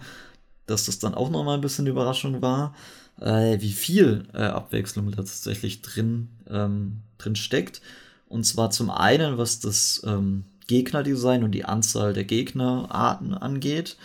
dass 0.66 0.87
das 0.87 0.99
dann 0.99 1.14
auch 1.14 1.30
noch 1.30 1.45
mal 1.45 1.54
ein 1.54 1.61
bisschen 1.61 1.87
Überraschung 1.87 2.42
war, 2.42 2.75
äh, 3.21 3.61
wie 3.61 3.73
viel 3.73 4.25
äh, 4.35 4.43
Abwechslung 4.43 5.11
tatsächlich 5.13 5.83
drin, 5.83 6.29
ähm, 6.51 6.99
drin 7.19 7.37
steckt. 7.37 7.81
Und 8.29 8.45
zwar 8.45 8.71
zum 8.71 8.91
einen, 8.91 9.39
was 9.39 9.61
das 9.61 10.03
ähm, 10.05 10.45
Gegnerdesign 10.67 11.45
und 11.45 11.53
die 11.53 11.65
Anzahl 11.65 12.13
der 12.13 12.25
Gegnerarten 12.25 13.35
angeht. 13.35 13.97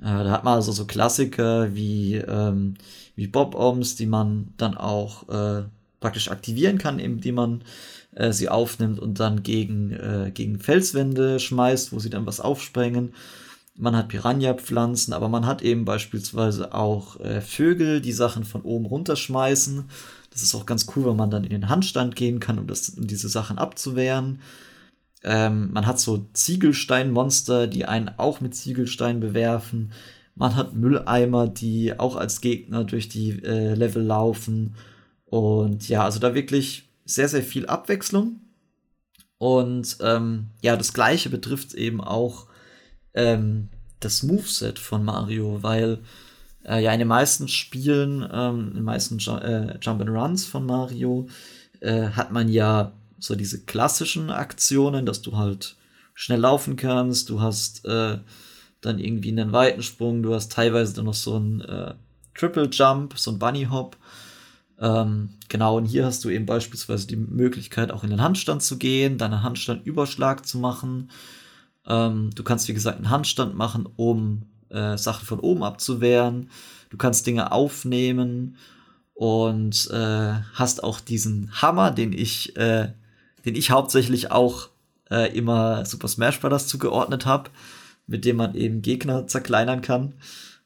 Äh, 0.00 0.04
da 0.04 0.30
hat 0.30 0.44
man 0.44 0.54
also 0.54 0.72
so 0.72 0.86
Klassiker 0.86 1.74
wie, 1.74 2.16
ähm, 2.16 2.74
wie 3.16 3.26
Bob-Oms, 3.26 3.96
die 3.96 4.06
man 4.06 4.52
dann 4.56 4.76
auch 4.76 5.28
äh, 5.28 5.64
praktisch 6.00 6.30
aktivieren 6.30 6.78
kann, 6.78 6.98
indem 6.98 7.36
man 7.36 7.64
äh, 8.14 8.32
sie 8.32 8.48
aufnimmt 8.48 8.98
und 9.00 9.20
dann 9.20 9.42
gegen, 9.42 9.92
äh, 9.92 10.30
gegen 10.34 10.58
Felswände 10.58 11.40
schmeißt, 11.40 11.92
wo 11.92 11.98
sie 11.98 12.10
dann 12.10 12.26
was 12.26 12.40
aufsprengen. 12.40 13.14
Man 13.74 13.96
hat 13.96 14.08
Piranha-Pflanzen, 14.08 15.12
aber 15.12 15.28
man 15.28 15.46
hat 15.46 15.62
eben 15.62 15.84
beispielsweise 15.84 16.74
auch 16.74 17.18
äh, 17.20 17.40
Vögel, 17.40 18.00
die 18.00 18.12
Sachen 18.12 18.44
von 18.44 18.62
oben 18.62 18.86
runterschmeißen. 18.86 19.84
Das 20.30 20.42
ist 20.42 20.54
auch 20.54 20.66
ganz 20.66 20.86
cool, 20.94 21.06
wenn 21.06 21.16
man 21.16 21.30
dann 21.30 21.44
in 21.44 21.50
den 21.50 21.68
Handstand 21.68 22.16
gehen 22.16 22.38
kann, 22.38 22.58
um, 22.58 22.66
das, 22.66 22.90
um 22.90 23.06
diese 23.06 23.28
Sachen 23.28 23.58
abzuwehren. 23.58 24.40
Ähm, 25.24 25.72
man 25.72 25.86
hat 25.86 26.00
so 26.00 26.26
Ziegelsteinmonster, 26.32 27.66
die 27.66 27.86
einen 27.86 28.10
auch 28.18 28.40
mit 28.40 28.54
Ziegelstein 28.54 29.20
bewerfen. 29.20 29.92
Man 30.34 30.56
hat 30.56 30.74
Mülleimer, 30.74 31.46
die 31.46 31.98
auch 31.98 32.16
als 32.16 32.40
Gegner 32.40 32.84
durch 32.84 33.08
die 33.08 33.42
äh, 33.42 33.74
Level 33.74 34.02
laufen. 34.02 34.74
Und 35.26 35.88
ja, 35.88 36.04
also 36.04 36.18
da 36.18 36.34
wirklich 36.34 36.88
sehr, 37.04 37.28
sehr 37.28 37.42
viel 37.42 37.66
Abwechslung. 37.66 38.40
Und 39.38 39.98
ähm, 40.00 40.48
ja, 40.60 40.76
das 40.76 40.92
gleiche 40.92 41.30
betrifft 41.30 41.74
eben 41.74 42.00
auch 42.00 42.46
ähm, 43.14 43.68
das 44.00 44.22
Moveset 44.22 44.78
von 44.78 45.04
Mario, 45.04 45.62
weil 45.62 45.98
äh, 46.64 46.82
ja 46.82 46.92
in 46.92 46.98
den 46.98 47.08
meisten 47.08 47.48
Spielen, 47.48 48.28
ähm, 48.32 48.68
in 48.68 48.74
den 48.74 48.84
meisten 48.84 49.18
Ju 49.18 49.36
äh, 49.36 49.78
Jump 49.80 50.00
and 50.00 50.10
Runs 50.10 50.44
von 50.44 50.66
Mario, 50.66 51.28
äh, 51.80 52.08
hat 52.10 52.32
man 52.32 52.48
ja 52.48 52.92
so 53.18 53.34
diese 53.34 53.64
klassischen 53.64 54.30
Aktionen, 54.30 55.06
dass 55.06 55.22
du 55.22 55.36
halt 55.36 55.76
schnell 56.14 56.40
laufen 56.40 56.76
kannst, 56.76 57.30
du 57.30 57.40
hast 57.40 57.84
äh, 57.84 58.18
dann 58.80 58.98
irgendwie 58.98 59.30
einen 59.30 59.52
weiten 59.52 59.82
Sprung, 59.82 60.22
du 60.22 60.34
hast 60.34 60.52
teilweise 60.52 60.94
dann 60.94 61.04
noch 61.04 61.14
so 61.14 61.36
einen 61.36 61.60
äh, 61.60 61.94
Triple 62.34 62.68
Jump, 62.70 63.18
so 63.18 63.30
ein 63.30 63.38
Bunny 63.38 63.64
Hop. 63.70 63.96
Ähm, 64.80 65.30
genau, 65.48 65.76
und 65.76 65.84
hier 65.84 66.04
hast 66.04 66.24
du 66.24 66.30
eben 66.30 66.46
beispielsweise 66.46 67.06
die 67.06 67.16
Möglichkeit, 67.16 67.92
auch 67.92 68.02
in 68.02 68.10
den 68.10 68.22
Handstand 68.22 68.62
zu 68.62 68.78
gehen, 68.78 69.18
deinen 69.18 69.42
Handstandüberschlag 69.42 70.44
zu 70.44 70.58
machen. 70.58 71.10
Ähm, 71.86 72.30
du 72.34 72.42
kannst, 72.42 72.68
wie 72.68 72.74
gesagt, 72.74 72.98
einen 72.98 73.10
Handstand 73.10 73.54
machen, 73.54 73.88
um 73.96 74.42
äh, 74.68 74.96
Sachen 74.96 75.26
von 75.26 75.40
oben 75.40 75.62
abzuwehren. 75.62 76.50
Du 76.90 76.96
kannst 76.96 77.26
Dinge 77.26 77.52
aufnehmen 77.52 78.56
und 79.14 79.90
äh, 79.90 80.32
hast 80.54 80.84
auch 80.84 81.00
diesen 81.00 81.62
Hammer, 81.62 81.90
den 81.90 82.12
ich 82.12 82.56
äh, 82.56 82.88
den 83.44 83.54
ich 83.54 83.70
hauptsächlich 83.70 84.30
auch 84.30 84.68
äh, 85.10 85.36
immer 85.36 85.84
Super 85.84 86.08
Smash 86.08 86.40
Bros. 86.40 86.66
zugeordnet 86.66 87.26
habe, 87.26 87.50
mit 88.06 88.24
dem 88.24 88.36
man 88.36 88.54
eben 88.54 88.82
Gegner 88.82 89.26
zerkleinern 89.26 89.82
kann. 89.82 90.14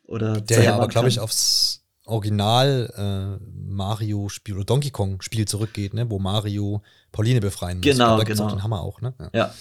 Oder 0.04 0.40
Der 0.40 0.62
ja 0.62 0.74
aber, 0.76 0.88
glaube 0.88 1.08
ich, 1.08 1.20
aufs 1.20 1.82
Original 2.04 3.38
äh, 3.40 3.44
Mario-Spiel 3.68 4.54
oder 4.54 4.64
Donkey 4.64 4.90
Kong-Spiel 4.90 5.46
zurückgeht, 5.46 5.94
ne? 5.94 6.08
wo 6.08 6.18
Mario 6.18 6.82
Pauline 7.10 7.40
befreien 7.40 7.78
muss. 7.78 7.84
Genau, 7.84 8.16
glaub, 8.16 8.26
genau. 8.26 8.50
den 8.50 8.62
Hammer 8.62 8.80
auch, 8.80 9.00
ne? 9.00 9.14
Ja. 9.18 9.30
ja. 9.32 9.54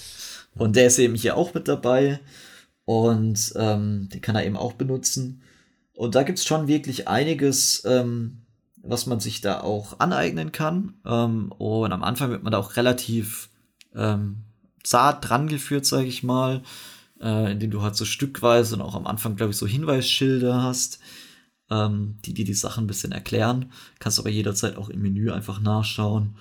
Und 0.57 0.75
der 0.75 0.87
ist 0.87 0.99
eben 0.99 1.15
hier 1.15 1.37
auch 1.37 1.53
mit 1.53 1.67
dabei. 1.67 2.19
Und 2.85 3.53
ähm, 3.55 4.09
den 4.13 4.21
kann 4.21 4.35
er 4.35 4.45
eben 4.45 4.57
auch 4.57 4.73
benutzen. 4.73 5.41
Und 5.93 6.15
da 6.15 6.23
gibt 6.23 6.39
es 6.39 6.45
schon 6.45 6.67
wirklich 6.67 7.07
einiges, 7.07 7.83
ähm, 7.85 8.41
was 8.77 9.05
man 9.07 9.19
sich 9.19 9.41
da 9.41 9.61
auch 9.61 9.99
aneignen 9.99 10.51
kann. 10.51 10.93
Ähm, 11.05 11.51
und 11.53 11.91
am 11.91 12.03
Anfang 12.03 12.29
wird 12.29 12.43
man 12.43 12.51
da 12.51 12.59
auch 12.59 12.75
relativ 12.75 13.49
ähm, 13.95 14.43
zart 14.83 15.27
dran 15.27 15.47
geführt, 15.47 15.85
sage 15.85 16.07
ich 16.07 16.21
mal, 16.21 16.61
äh, 17.19 17.51
indem 17.51 17.71
du 17.71 17.81
halt 17.81 17.95
so 17.95 18.05
stückweise 18.05 18.75
und 18.75 18.81
auch 18.81 18.95
am 18.95 19.07
Anfang, 19.07 19.35
glaube 19.35 19.51
ich, 19.51 19.57
so 19.57 19.65
Hinweisschilder 19.65 20.61
hast, 20.61 20.99
ähm, 21.71 22.19
die 22.25 22.33
dir 22.33 22.45
die 22.45 22.53
Sachen 22.53 22.83
ein 22.83 22.87
bisschen 22.87 23.11
erklären. 23.11 23.71
Kannst 23.99 24.19
aber 24.19 24.29
jederzeit 24.29 24.77
auch 24.77 24.89
im 24.89 25.01
Menü 25.01 25.31
einfach 25.31 25.59
nachschauen. 25.59 26.35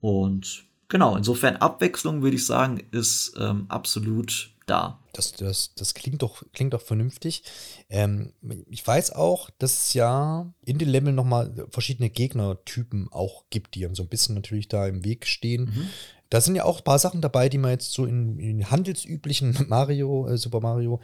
Und 0.00 0.64
genau, 0.94 1.16
insofern 1.16 1.56
Abwechslung, 1.56 2.22
würde 2.22 2.36
ich 2.36 2.46
sagen, 2.46 2.80
ist 2.92 3.34
ähm, 3.36 3.66
absolut 3.68 4.54
da. 4.66 5.00
Das, 5.12 5.32
das, 5.32 5.74
das 5.74 5.92
klingt 5.92 6.22
doch, 6.22 6.44
klingt 6.52 6.72
doch 6.72 6.80
vernünftig. 6.80 7.42
Ähm, 7.90 8.32
ich 8.70 8.86
weiß 8.86 9.10
auch, 9.10 9.50
dass 9.58 9.86
es 9.86 9.94
ja 9.94 10.54
in 10.64 10.78
den 10.78 10.88
Leveln 10.88 11.16
nochmal 11.16 11.66
verschiedene 11.70 12.10
Gegnertypen 12.10 13.08
auch 13.10 13.42
gibt, 13.50 13.74
die 13.74 13.88
so 13.92 14.04
ein 14.04 14.08
bisschen 14.08 14.36
natürlich 14.36 14.68
da 14.68 14.86
im 14.86 15.04
Weg 15.04 15.26
stehen. 15.26 15.64
Mhm. 15.64 15.88
Da 16.30 16.40
sind 16.40 16.54
ja 16.54 16.62
auch 16.62 16.78
ein 16.78 16.84
paar 16.84 17.00
Sachen 17.00 17.20
dabei, 17.20 17.48
die 17.48 17.58
man 17.58 17.72
jetzt 17.72 17.92
so 17.92 18.06
in, 18.06 18.38
in 18.38 18.70
handelsüblichen 18.70 19.64
Mario, 19.68 20.28
äh, 20.28 20.38
Super 20.38 20.60
Mario 20.60 21.00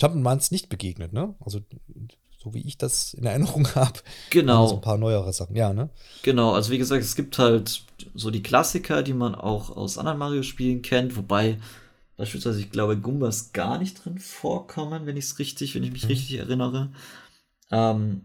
Jump'n'Runs 0.00 0.50
nicht 0.50 0.68
begegnet, 0.68 1.12
ne? 1.12 1.36
Also 1.38 1.60
so 2.38 2.54
wie 2.54 2.66
ich 2.66 2.78
das 2.78 3.14
in 3.14 3.24
Erinnerung 3.24 3.68
habe. 3.74 4.00
Genau. 4.30 4.66
So 4.66 4.76
ein 4.76 4.80
paar 4.80 4.98
neuere 4.98 5.32
Sachen, 5.32 5.56
ja, 5.56 5.72
ne? 5.72 5.90
Genau, 6.22 6.52
also 6.52 6.70
wie 6.70 6.78
gesagt, 6.78 7.02
es 7.02 7.16
gibt 7.16 7.38
halt 7.38 7.82
so 8.14 8.30
die 8.30 8.42
Klassiker, 8.42 9.02
die 9.02 9.14
man 9.14 9.34
auch 9.34 9.76
aus 9.76 9.98
anderen 9.98 10.18
Mario-Spielen 10.18 10.82
kennt, 10.82 11.16
wobei 11.16 11.58
Beispielsweise, 12.18 12.58
ich 12.58 12.72
glaube, 12.72 12.98
Gumbas 12.98 13.52
gar 13.52 13.78
nicht 13.78 14.04
drin 14.04 14.18
vorkommen, 14.18 15.06
wenn 15.06 15.16
ich 15.16 15.26
es 15.26 15.38
richtig, 15.38 15.76
wenn 15.76 15.84
ich 15.84 15.92
mich 15.92 16.02
mhm. 16.02 16.08
richtig 16.08 16.36
erinnere. 16.36 16.90
Ähm, 17.70 18.22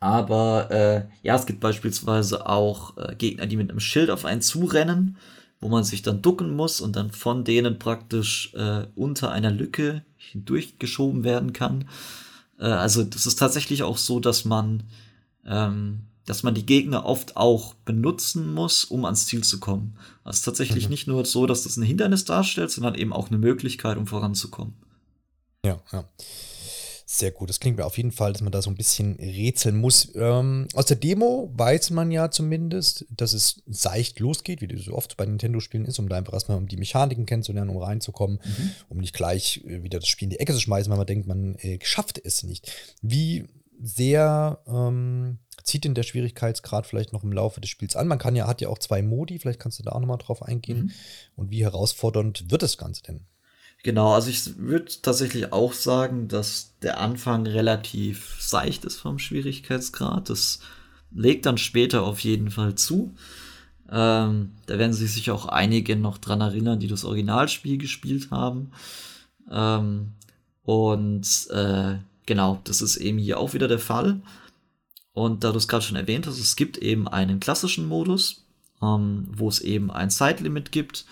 aber 0.00 0.70
äh, 0.70 1.04
ja, 1.22 1.36
es 1.36 1.44
gibt 1.44 1.60
beispielsweise 1.60 2.48
auch 2.48 2.96
äh, 2.96 3.14
Gegner, 3.14 3.46
die 3.46 3.58
mit 3.58 3.68
einem 3.70 3.80
Schild 3.80 4.08
auf 4.08 4.24
einen 4.24 4.40
zurennen, 4.40 5.18
wo 5.60 5.68
man 5.68 5.84
sich 5.84 6.00
dann 6.00 6.22
ducken 6.22 6.56
muss 6.56 6.80
und 6.80 6.96
dann 6.96 7.10
von 7.10 7.44
denen 7.44 7.78
praktisch 7.78 8.54
äh, 8.54 8.86
unter 8.94 9.30
einer 9.30 9.50
Lücke 9.50 10.06
hindurchgeschoben 10.16 11.22
werden 11.22 11.52
kann. 11.52 11.90
Äh, 12.58 12.64
also 12.64 13.04
das 13.04 13.26
ist 13.26 13.38
tatsächlich 13.38 13.82
auch 13.82 13.98
so, 13.98 14.20
dass 14.20 14.44
man 14.44 14.84
ähm, 15.44 16.06
dass 16.24 16.42
man 16.42 16.54
die 16.54 16.66
Gegner 16.66 17.04
oft 17.04 17.36
auch 17.36 17.74
benutzen 17.74 18.52
muss, 18.54 18.84
um 18.84 19.04
ans 19.04 19.26
Ziel 19.26 19.42
zu 19.42 19.58
kommen. 19.58 19.96
Also 20.22 20.30
es 20.30 20.38
ist 20.38 20.44
tatsächlich 20.44 20.84
mhm. 20.84 20.90
nicht 20.90 21.06
nur 21.08 21.24
so, 21.24 21.46
dass 21.46 21.64
das 21.64 21.76
ein 21.76 21.82
Hindernis 21.82 22.24
darstellt, 22.24 22.70
sondern 22.70 22.94
eben 22.94 23.12
auch 23.12 23.28
eine 23.28 23.38
Möglichkeit, 23.38 23.96
um 23.96 24.06
voranzukommen. 24.06 24.74
Ja, 25.64 25.80
ja. 25.92 26.04
Sehr 27.14 27.30
gut. 27.30 27.50
Das 27.50 27.60
klingt 27.60 27.76
mir 27.76 27.84
auf 27.84 27.98
jeden 27.98 28.10
Fall, 28.10 28.32
dass 28.32 28.40
man 28.40 28.52
da 28.52 28.62
so 28.62 28.70
ein 28.70 28.74
bisschen 28.74 29.16
rätseln 29.16 29.76
muss. 29.76 30.10
Ähm, 30.14 30.66
aus 30.72 30.86
der 30.86 30.96
Demo 30.96 31.50
weiß 31.52 31.90
man 31.90 32.10
ja 32.10 32.30
zumindest, 32.30 33.04
dass 33.10 33.34
es 33.34 33.62
seicht 33.66 34.18
losgeht, 34.18 34.62
wie 34.62 34.66
das 34.66 34.80
so 34.80 34.94
oft 34.94 35.18
bei 35.18 35.26
Nintendo-Spielen 35.26 35.84
ist, 35.84 35.98
um 35.98 36.08
da 36.08 36.16
einfach 36.16 36.32
erstmal 36.32 36.56
um 36.56 36.68
die 36.68 36.78
Mechaniken 36.78 37.26
kennenzulernen, 37.26 37.68
um 37.68 37.76
reinzukommen, 37.76 38.40
mhm. 38.42 38.70
um 38.88 38.96
nicht 38.96 39.12
gleich 39.12 39.62
äh, 39.66 39.82
wieder 39.82 40.00
das 40.00 40.08
Spiel 40.08 40.24
in 40.24 40.30
die 40.30 40.40
Ecke 40.40 40.54
zu 40.54 40.60
schmeißen, 40.60 40.90
weil 40.90 40.96
man 40.96 41.06
denkt, 41.06 41.26
man 41.26 41.54
äh, 41.56 41.78
schafft 41.82 42.18
es 42.24 42.44
nicht. 42.44 42.72
Wie 43.02 43.44
sehr 43.78 44.60
ähm, 44.66 45.36
zieht 45.64 45.84
denn 45.84 45.94
der 45.94 46.04
Schwierigkeitsgrad 46.04 46.86
vielleicht 46.86 47.12
noch 47.12 47.24
im 47.24 47.32
Laufe 47.32 47.60
des 47.60 47.68
Spiels 47.68 47.94
an? 47.94 48.08
Man 48.08 48.18
kann 48.18 48.36
ja, 48.36 48.46
hat 48.46 48.62
ja 48.62 48.70
auch 48.70 48.78
zwei 48.78 49.02
Modi, 49.02 49.38
vielleicht 49.38 49.60
kannst 49.60 49.78
du 49.78 49.82
da 49.82 49.92
auch 49.92 50.00
nochmal 50.00 50.16
drauf 50.16 50.42
eingehen. 50.42 50.84
Mhm. 50.84 50.90
Und 51.36 51.50
wie 51.50 51.62
herausfordernd 51.62 52.50
wird 52.50 52.62
das 52.62 52.78
Ganze 52.78 53.02
denn? 53.02 53.26
Genau, 53.82 54.12
also 54.12 54.30
ich 54.30 54.58
würde 54.58 54.92
tatsächlich 55.02 55.52
auch 55.52 55.72
sagen, 55.72 56.28
dass 56.28 56.78
der 56.82 57.00
Anfang 57.00 57.46
relativ 57.46 58.36
seicht 58.38 58.84
ist 58.84 58.96
vom 58.96 59.18
Schwierigkeitsgrad. 59.18 60.30
Das 60.30 60.60
legt 61.10 61.46
dann 61.46 61.58
später 61.58 62.04
auf 62.04 62.20
jeden 62.20 62.50
Fall 62.50 62.76
zu. 62.76 63.14
Ähm, 63.90 64.52
da 64.66 64.78
werden 64.78 64.92
sich 64.92 65.12
sicher 65.12 65.34
auch 65.34 65.46
einige 65.46 65.96
noch 65.96 66.18
dran 66.18 66.40
erinnern, 66.40 66.78
die 66.78 66.86
das 66.86 67.04
Originalspiel 67.04 67.76
gespielt 67.76 68.30
haben. 68.30 68.70
Ähm, 69.50 70.12
und 70.62 71.26
äh, 71.50 71.96
genau, 72.24 72.60
das 72.62 72.82
ist 72.82 72.96
eben 72.98 73.18
hier 73.18 73.40
auch 73.40 73.52
wieder 73.52 73.66
der 73.66 73.80
Fall. 73.80 74.20
Und 75.12 75.42
da 75.42 75.50
du 75.50 75.58
es 75.58 75.66
gerade 75.66 75.84
schon 75.84 75.96
erwähnt 75.96 76.28
hast, 76.28 76.38
es 76.38 76.54
gibt 76.54 76.78
eben 76.78 77.08
einen 77.08 77.40
klassischen 77.40 77.88
Modus, 77.88 78.46
ähm, 78.80 79.26
wo 79.32 79.48
es 79.48 79.60
eben 79.60 79.90
ein 79.90 80.08
Zeitlimit 80.10 80.70
gibt 80.70 81.04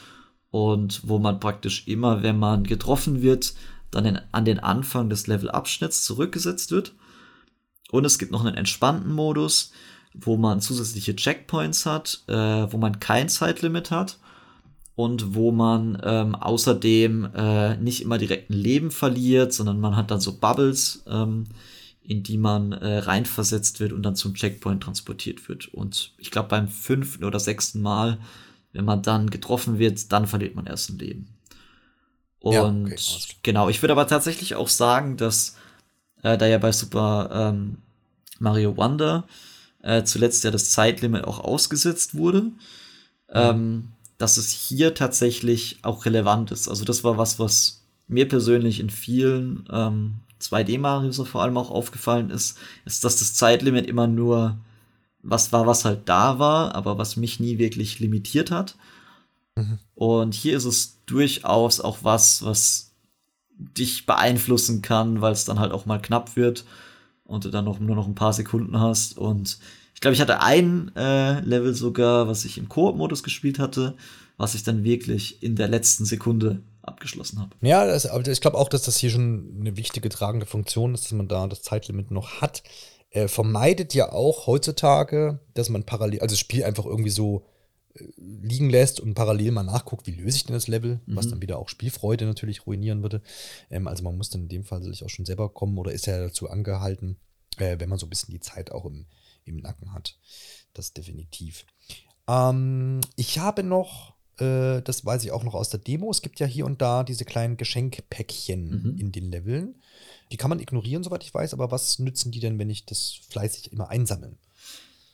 und 0.51 1.03
wo 1.09 1.19
man 1.19 1.41
praktisch 1.41 1.87
immer, 1.87 2.23
wenn 2.23 2.39
man 2.39 2.65
getroffen 2.65 3.23
wird, 3.23 3.55
dann 3.91 4.21
an 4.33 4.45
den 4.45 4.61
Anfang 4.61 5.09
des 5.09 5.27
Levelabschnitts 5.27 6.05
zurückgesetzt 6.05 6.71
wird. 6.71 6.95
Und 7.91 8.05
es 8.05 8.19
gibt 8.19 8.31
noch 8.31 8.45
einen 8.45 8.57
entspannten 8.57 9.13
Modus, 9.13 9.73
wo 10.15 10.37
man 10.37 10.61
zusätzliche 10.61 11.17
Checkpoints 11.17 11.87
hat, 11.87 12.23
äh, 12.29 12.35
wo 12.35 12.77
man 12.79 13.01
kein 13.01 13.29
Zeitlimit 13.29 13.91
hat 13.91 14.19
und 14.95 15.35
wo 15.35 15.51
man 15.51 16.01
ähm, 16.05 16.35
außerdem 16.35 17.31
äh, 17.35 17.77
nicht 17.77 18.03
immer 18.03 18.19
direkt 18.19 18.51
ein 18.51 18.55
Leben 18.55 18.91
verliert, 18.91 19.53
sondern 19.53 19.81
man 19.81 19.97
hat 19.97 20.11
dann 20.11 20.21
so 20.21 20.39
Bubbles, 20.39 21.05
ähm, 21.09 21.47
in 22.03 22.23
die 22.23 22.39
man 22.39 22.73
äh, 22.73 22.99
reinversetzt 22.99 23.79
wird 23.79 23.93
und 23.93 24.03
dann 24.03 24.17
zum 24.17 24.35
Checkpoint 24.35 24.83
transportiert 24.83 25.49
wird. 25.49 25.73
Und 25.73 26.13
ich 26.19 26.31
glaube, 26.31 26.49
beim 26.49 26.69
fünften 26.69 27.25
oder 27.25 27.39
sechsten 27.39 27.83
Mal, 27.83 28.19
wenn 28.73 28.85
man 28.85 29.03
dann 29.03 29.31
getroffen 29.31 29.79
wird, 29.79 30.13
dann 30.13 30.27
verliert 30.27 30.55
man 30.55 30.67
erst 30.67 30.91
ein 30.91 30.99
Leben. 30.99 31.29
Und 32.41 32.55
ja, 32.55 32.65
okay, 32.65 32.97
genau, 33.43 33.69
ich 33.69 33.83
würde 33.83 33.93
aber 33.93 34.07
tatsächlich 34.07 34.55
auch 34.55 34.69
sagen, 34.69 35.17
dass 35.17 35.57
äh, 36.23 36.39
da 36.39 36.47
ja 36.47 36.59
bei 36.59 36.73
Super 36.73 37.29
ähm, 37.33 37.79
Mario 38.39 38.77
Wonder 38.77 39.25
äh, 39.83 40.05
zuletzt 40.05 40.45
ja 40.45 40.51
das 40.51 40.71
Zeitlimit 40.71 41.25
auch 41.25 41.41
ausgesetzt 41.41 42.15
wurde, 42.15 42.43
mhm. 42.43 42.55
ähm, 43.33 43.89
dass 44.19 44.37
es 44.37 44.51
hier 44.51 44.95
tatsächlich 44.95 45.79
auch 45.83 46.05
relevant 46.07 46.51
ist. 46.51 46.69
Also 46.69 46.85
das 46.85 47.05
war 47.05 47.19
was, 47.19 47.39
was 47.39 47.83
mir 48.09 48.29
persönlich 48.29 48.81
in 48.81 48.91
vielen 48.91 49.69
ähm, 49.71 50.15
2D-Marios 50.41 51.17
so 51.17 51.25
vor 51.25 51.43
allem 51.43 51.57
auch 51.57 51.71
aufgefallen 51.71 52.31
ist, 52.31 52.59
ist, 52.85 53.05
dass 53.05 53.19
das 53.19 53.35
Zeitlimit 53.35 53.87
immer 53.87 54.07
nur 54.07 54.59
was 55.23 55.53
war, 55.53 55.67
was 55.67 55.85
halt 55.85 56.09
da 56.09 56.39
war, 56.39 56.75
aber 56.75 56.99
was 56.99 57.17
mich 57.17 57.41
nie 57.41 57.59
wirklich 57.59 57.99
limitiert 58.01 58.51
hat. 58.51 58.77
Mhm. 59.57 59.79
Und 59.95 60.35
hier 60.35 60.57
ist 60.57 60.65
es 60.65 60.99
durchaus 61.07 61.81
auch 61.81 61.99
was, 62.03 62.45
was 62.45 62.93
dich 63.59 64.07
beeinflussen 64.07 64.83
kann, 64.83 65.21
weil 65.21 65.33
es 65.33 65.45
dann 65.45 65.61
halt 65.61 65.73
auch 65.73 65.87
mal 65.87 66.01
knapp 66.01 66.37
wird 66.37 66.65
und 67.25 67.45
du 67.45 67.51
dann 67.51 67.65
noch, 67.65 67.79
nur 67.79 67.97
noch 67.97 68.07
ein 68.07 68.15
paar 68.15 68.33
Sekunden 68.33 68.79
hast. 68.81 69.19
Und 69.19 69.59
ich 69.95 70.01
glaube, 70.01 70.15
ich 70.15 70.21
hatte 70.21 70.41
ein 70.41 70.91
äh, 70.97 71.41
Level 71.41 71.75
sogar, 71.75 72.27
was 72.27 72.45
ich 72.45 72.57
im 72.57 72.69
Koop-Modus 72.69 73.23
gespielt 73.23 73.59
hatte, 73.59 73.97
was 74.39 74.55
ich 74.55 74.63
dann 74.63 74.85
wirklich 74.85 75.43
in 75.43 75.57
der 75.57 75.69
letzten 75.69 76.07
Sekunde 76.07 76.63
abgeschlossen 76.83 77.39
habe. 77.39 77.51
Ja, 77.61 77.87
das, 77.87 78.07
ich 78.27 78.41
glaube 78.41 78.57
auch, 78.57 78.69
dass 78.69 78.83
das 78.83 78.97
hier 78.97 79.11
schon 79.11 79.59
eine 79.61 79.77
wichtige 79.77 80.09
tragende 80.09 80.47
Funktion 80.47 80.95
ist, 80.95 81.05
dass 81.05 81.13
man 81.13 81.29
da 81.29 81.47
das 81.47 81.63
Zeitlimit 81.63 82.11
noch 82.11 82.41
hat. 82.41 82.63
Er 83.11 83.29
vermeidet 83.29 83.95
ja 83.95 84.13
auch 84.13 84.47
heutzutage, 84.47 85.41
dass 85.55 85.69
man 85.69 85.85
parallel, 85.85 86.21
also 86.21 86.33
das 86.35 86.41
Spiel 86.41 86.65
einfach 86.65 86.87
irgendwie 86.87 87.11
so 87.11 87.45
äh, 87.95 88.05
liegen 88.17 88.71
lässt 88.71 89.01
und 89.01 89.15
parallel 89.15 89.51
mal 89.51 89.65
nachguckt, 89.65 90.07
wie 90.07 90.13
löse 90.13 90.37
ich 90.37 90.47
denn 90.47 90.55
das 90.55 90.69
Level, 90.69 91.01
mhm. 91.07 91.17
was 91.17 91.29
dann 91.29 91.43
wieder 91.43 91.59
auch 91.59 91.69
Spielfreude 91.69 92.25
natürlich 92.25 92.67
ruinieren 92.67 93.03
würde. 93.03 93.21
Ähm, 93.69 93.89
also 93.89 94.05
man 94.05 94.17
muss 94.17 94.31
dann 94.31 94.43
in 94.43 94.49
dem 94.49 94.65
Fall 94.65 94.83
sich 94.83 95.05
auch 95.05 95.11
schon 95.11 95.27
selber 95.27 95.49
kommen 95.49 95.77
oder 95.77 95.93
ist 95.93 96.07
ja 96.07 96.19
dazu 96.19 96.49
angehalten, 96.49 97.17
äh, 97.59 97.81
wenn 97.81 97.89
man 97.89 97.99
so 97.99 98.07
ein 98.07 98.11
bisschen 98.11 98.33
die 98.33 98.41
Zeit 98.41 98.71
auch 98.71 98.85
im, 98.85 99.07
im 99.45 99.57
Nacken 99.57 99.93
hat. 99.93 100.17
Das 100.73 100.93
definitiv. 100.93 101.67
Ähm, 102.29 103.01
ich 103.17 103.41
habe 103.41 103.65
noch 103.65 104.15
äh, 104.41 104.83
das 104.83 105.05
weiß 105.05 105.25
ich 105.25 105.33
auch 105.33 105.45
noch 105.45 105.55
aus 105.55 105.69
der 105.69 105.81
Demo. 105.81 106.11
Es 106.11 106.23
gibt 106.23 106.41
ja 106.41 106.47
hier 106.47 106.67
und 106.67 106.81
da 106.81 107.05
diese 107.05 107.25
kleinen 107.25 107.57
Geschenkpäckchen 107.57 108.83
mhm. 108.83 108.99
in 108.99 109.13
den 109.13 109.31
Leveln. 109.31 109.77
Die 110.31 110.37
kann 110.37 110.51
man 110.51 110.61
ignorieren, 110.61 111.03
soweit 111.03 111.25
ich 111.25 111.35
weiß, 111.35 111.55
aber 111.55 111.71
was 111.71 111.99
nützen 111.99 112.31
die 112.31 112.41
denn, 112.41 112.59
wenn 112.59 112.71
ich 112.71 112.87
das 112.87 113.21
fleißig 113.29 113.73
immer 113.73 113.89
einsammeln? 113.89 114.39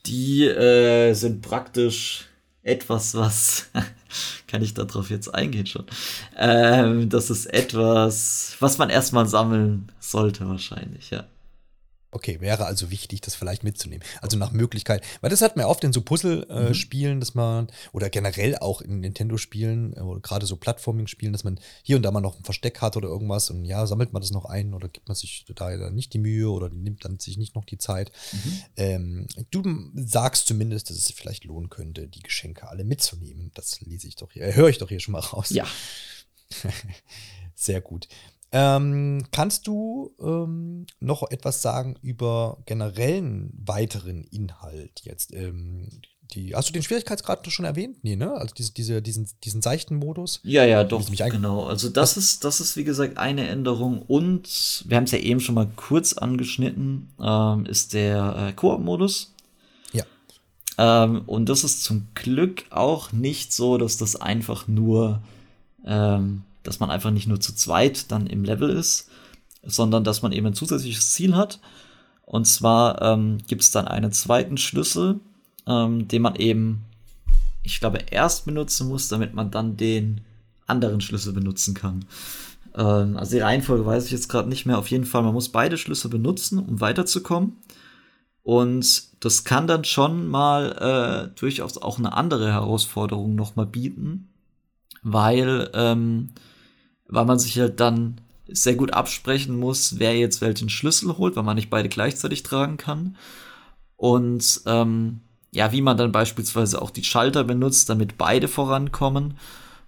Die 0.07 0.45
äh, 0.45 1.15
sind 1.15 1.43
praktisch 1.43 2.27
etwas, 2.63 3.15
was 3.15 3.69
kann 4.47 4.63
ich 4.63 4.75
darauf 4.75 5.11
jetzt 5.11 5.33
eingehen 5.35 5.67
schon? 5.67 5.87
Ähm, 6.37 7.09
das 7.09 7.31
ist 7.31 7.47
etwas, 7.47 8.57
was 8.61 8.79
man 8.79 8.91
erstmal 8.91 9.27
sammeln 9.27 9.91
sollte, 10.01 10.49
wahrscheinlich, 10.49 11.11
ja. 11.11 11.25
Okay, 12.17 12.41
wäre 12.41 12.65
also 12.65 12.91
wichtig, 12.91 13.21
das 13.21 13.35
vielleicht 13.35 13.63
mitzunehmen. 13.63 14.03
Also 14.23 14.39
nach 14.39 14.51
Möglichkeit. 14.51 15.05
Weil 15.21 15.29
das 15.29 15.43
hat 15.43 15.59
man 15.59 15.67
oft 15.67 15.85
in 15.85 15.93
so 15.93 16.01
Puzzle-Spielen, 16.01 17.13
äh, 17.13 17.15
mhm. 17.17 17.21
dass 17.21 17.35
man, 17.35 17.69
oder 17.93 18.09
generell 18.09 18.57
auch 18.57 18.81
in 18.81 19.01
Nintendo-Spielen, 19.01 19.95
äh, 19.95 20.01
oder 20.01 20.21
gerade 20.21 20.47
so 20.47 20.57
Plattforming-Spielen, 20.57 21.35
dass 21.35 21.45
man 21.45 21.61
hier 21.83 21.97
und 21.97 22.03
da 22.03 22.11
mal 22.11 22.23
noch 22.23 22.39
ein 22.39 22.45
Versteck 22.45 22.81
hat 22.81 22.97
oder 22.97 23.09
irgendwas 23.09 23.51
und 23.51 23.67
ja, 23.67 23.87
sammelt 23.87 24.15
man 24.15 24.23
das 24.23 24.31
noch 24.31 24.47
ein 24.47 24.73
oder 24.73 24.89
gibt 24.89 25.09
man 25.09 25.15
sich 25.15 25.45
da 25.55 25.91
nicht 25.91 26.15
die 26.15 26.19
Mühe 26.19 26.49
oder 26.49 26.71
nimmt 26.71 27.05
dann 27.05 27.19
sich 27.19 27.37
nicht 27.37 27.55
noch 27.55 27.67
die 27.67 27.77
Zeit. 27.77 28.11
Mhm. 28.33 28.63
Ähm, 28.79 29.27
du 29.51 29.91
sagst 29.95 30.47
zumindest, 30.47 30.89
dass 30.89 30.97
es 30.97 31.11
vielleicht 31.11 31.45
lohnen 31.45 31.69
könnte, 31.69 32.09
die 32.09 32.23
Geschenke 32.23 32.67
alle 32.67 32.85
mitzunehmen. 32.85 33.51
Das 33.53 33.79
lese 33.83 34.09
ich 34.09 34.17
doch 34.17 34.33
hier, 34.33 34.45
äh, 34.45 34.55
höre 34.55 34.71
ich 34.71 34.79
doch 34.79 34.89
hier 34.89 35.01
schon 35.01 35.13
mal 35.13 35.19
raus. 35.19 35.51
Ja. 35.51 35.67
Sehr 37.55 37.83
gut. 37.83 38.09
Ähm, 38.59 39.27
kannst 39.33 39.67
du 39.67 40.15
ähm, 40.19 40.87
noch 40.99 41.31
etwas 41.31 41.61
sagen 41.61 41.95
über 42.01 42.57
generellen 42.65 43.53
weiteren 43.67 44.25
Inhalt 44.25 45.03
jetzt? 45.05 45.35
Ähm, 45.35 45.91
die, 46.35 46.55
hast 46.55 46.71
du 46.71 46.73
den 46.73 46.83
Schwierigkeitsgrad 46.83 47.47
schon 47.53 47.67
erwähnt? 47.67 47.99
Nee, 48.03 48.17
ne? 48.17 48.33
Also 48.33 48.55
diese, 48.55 48.73
diese, 48.73 49.03
diesen, 49.03 49.29
diesen 49.45 49.61
seichten 49.61 49.97
Modus? 49.97 50.41
Ja, 50.43 50.65
ja, 50.65 50.85
doch. 50.85 51.07
Genau. 51.07 51.65
Also 51.65 51.91
das 51.91 52.17
ist, 52.17 52.45
das 52.45 52.61
ist, 52.61 52.79
wie 52.79 52.85
gesagt, 52.85 53.19
eine 53.19 53.47
Änderung. 53.47 54.01
Und 54.01 54.85
wir 54.89 54.97
haben 54.97 55.05
es 55.05 55.13
ja 55.13 55.19
eben 55.19 55.41
schon 55.41 55.55
mal 55.55 55.69
kurz 55.77 56.15
angeschnitten, 56.15 57.11
ähm, 57.21 57.67
ist 57.67 57.93
der 57.93 58.37
äh, 58.49 58.53
Koop-Modus. 58.55 59.35
Ja. 59.93 60.05
Ähm, 60.79 61.25
und 61.27 61.51
das 61.51 61.63
ist 61.63 61.85
zum 61.85 62.09
Glück 62.15 62.65
auch 62.71 63.13
nicht 63.13 63.53
so, 63.53 63.77
dass 63.77 63.99
das 63.99 64.17
einfach 64.17 64.67
nur 64.67 65.21
ähm, 65.85 66.43
dass 66.67 66.81
man 66.81 66.91
einfach 66.91 67.11
nicht 67.11 67.27
nur 67.27 67.41
zu 67.41 67.55
zweit 67.55 68.11
dann 68.11 68.27
im 68.27 68.45
Level 68.45 68.71
ist, 68.71 69.09
sondern 69.63 70.05
dass 70.05 70.23
man 70.23 70.33
eben 70.33 70.47
ein 70.47 70.55
zusätzliches 70.55 71.13
Ziel 71.13 71.37
hat. 71.37 71.61
Und 72.25 72.47
zwar 72.47 73.01
ähm, 73.03 73.39
gibt 73.47 73.63
es 73.63 73.71
dann 73.71 73.87
einen 73.87 74.13
zweiten 74.13 74.57
Schlüssel, 74.57 75.21
ähm, 75.67 76.09
den 76.09 76.23
man 76.23 76.37
eben, 76.37 76.83
ich 77.63 77.81
glaube, 77.81 77.99
erst 78.11 78.47
benutzen 78.47 78.89
muss, 78.89 79.09
damit 79.09 79.35
man 79.35 79.51
dann 79.51 79.77
den 79.77 80.23
anderen 80.67 81.01
Schlüssel 81.01 81.33
benutzen 81.33 81.75
kann. 81.75 82.05
Ähm, 82.75 83.17
also 83.17 83.33
die 83.37 83.43
Reihenfolge 83.43 83.87
weiß 83.87 84.07
ich 84.07 84.13
jetzt 84.13 84.29
gerade 84.29 84.49
nicht 84.49 84.67
mehr. 84.67 84.79
Auf 84.79 84.91
jeden 84.91 85.05
Fall, 85.05 85.23
man 85.23 85.35
muss 85.35 85.49
beide 85.49 85.79
Schlüssel 85.79 86.11
benutzen, 86.11 86.59
um 86.59 86.81
weiterzukommen. 86.81 87.57
Und 88.43 89.25
das 89.25 89.43
kann 89.43 89.67
dann 89.67 89.85
schon 89.85 90.29
mal 90.29 91.33
äh, 91.33 91.39
durchaus 91.39 91.79
auch 91.79 91.99
eine 91.99 92.13
andere 92.13 92.53
Herausforderung 92.53 93.35
nochmal 93.35 93.67
bieten, 93.67 94.29
weil 95.03 95.69
ähm, 95.75 96.29
weil 97.09 97.25
man 97.25 97.39
sich 97.39 97.59
halt 97.59 97.81
dann 97.81 98.21
sehr 98.49 98.75
gut 98.75 98.93
absprechen 98.93 99.59
muss, 99.59 99.99
wer 99.99 100.17
jetzt 100.17 100.41
welchen 100.41 100.69
Schlüssel 100.69 101.17
holt, 101.19 101.37
weil 101.37 101.43
man 101.43 101.57
nicht 101.57 101.71
beide 101.71 101.89
gleichzeitig 101.89 102.43
tragen 102.43 102.77
kann. 102.77 103.17
Und 103.97 104.61
ähm, 104.67 105.21
ja, 105.51 105.73
wie 105.73 105.83
man 105.83 105.97
dann 105.97 106.13
beispielsweise 106.13 106.81
auch 106.83 106.91
die 106.91 107.05
Schalter 107.05 107.45
benutzt, 107.45 107.89
damit 107.89 108.19
beide 108.19 108.47
vorankommen 108.47 109.39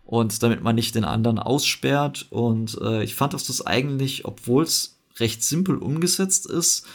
und 0.04 0.42
damit 0.42 0.62
man 0.62 0.74
nicht 0.74 0.94
den 0.94 1.04
anderen 1.04 1.38
aussperrt. 1.38 2.26
Und 2.30 2.78
äh, 2.80 3.04
ich 3.04 3.14
fand, 3.14 3.34
dass 3.34 3.44
das 3.44 3.66
eigentlich, 3.66 4.24
obwohl 4.24 4.64
es 4.64 4.98
recht 5.18 5.42
simpel 5.44 5.76
umgesetzt 5.76 6.46
ist, 6.46 6.86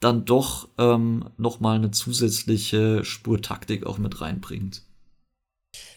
dann 0.00 0.24
doch 0.24 0.68
ähm, 0.78 1.26
noch 1.36 1.60
mal 1.60 1.76
eine 1.76 1.90
zusätzliche 1.90 3.04
Spurtaktik 3.04 3.86
auch 3.86 3.98
mit 3.98 4.20
reinbringt. 4.20 4.82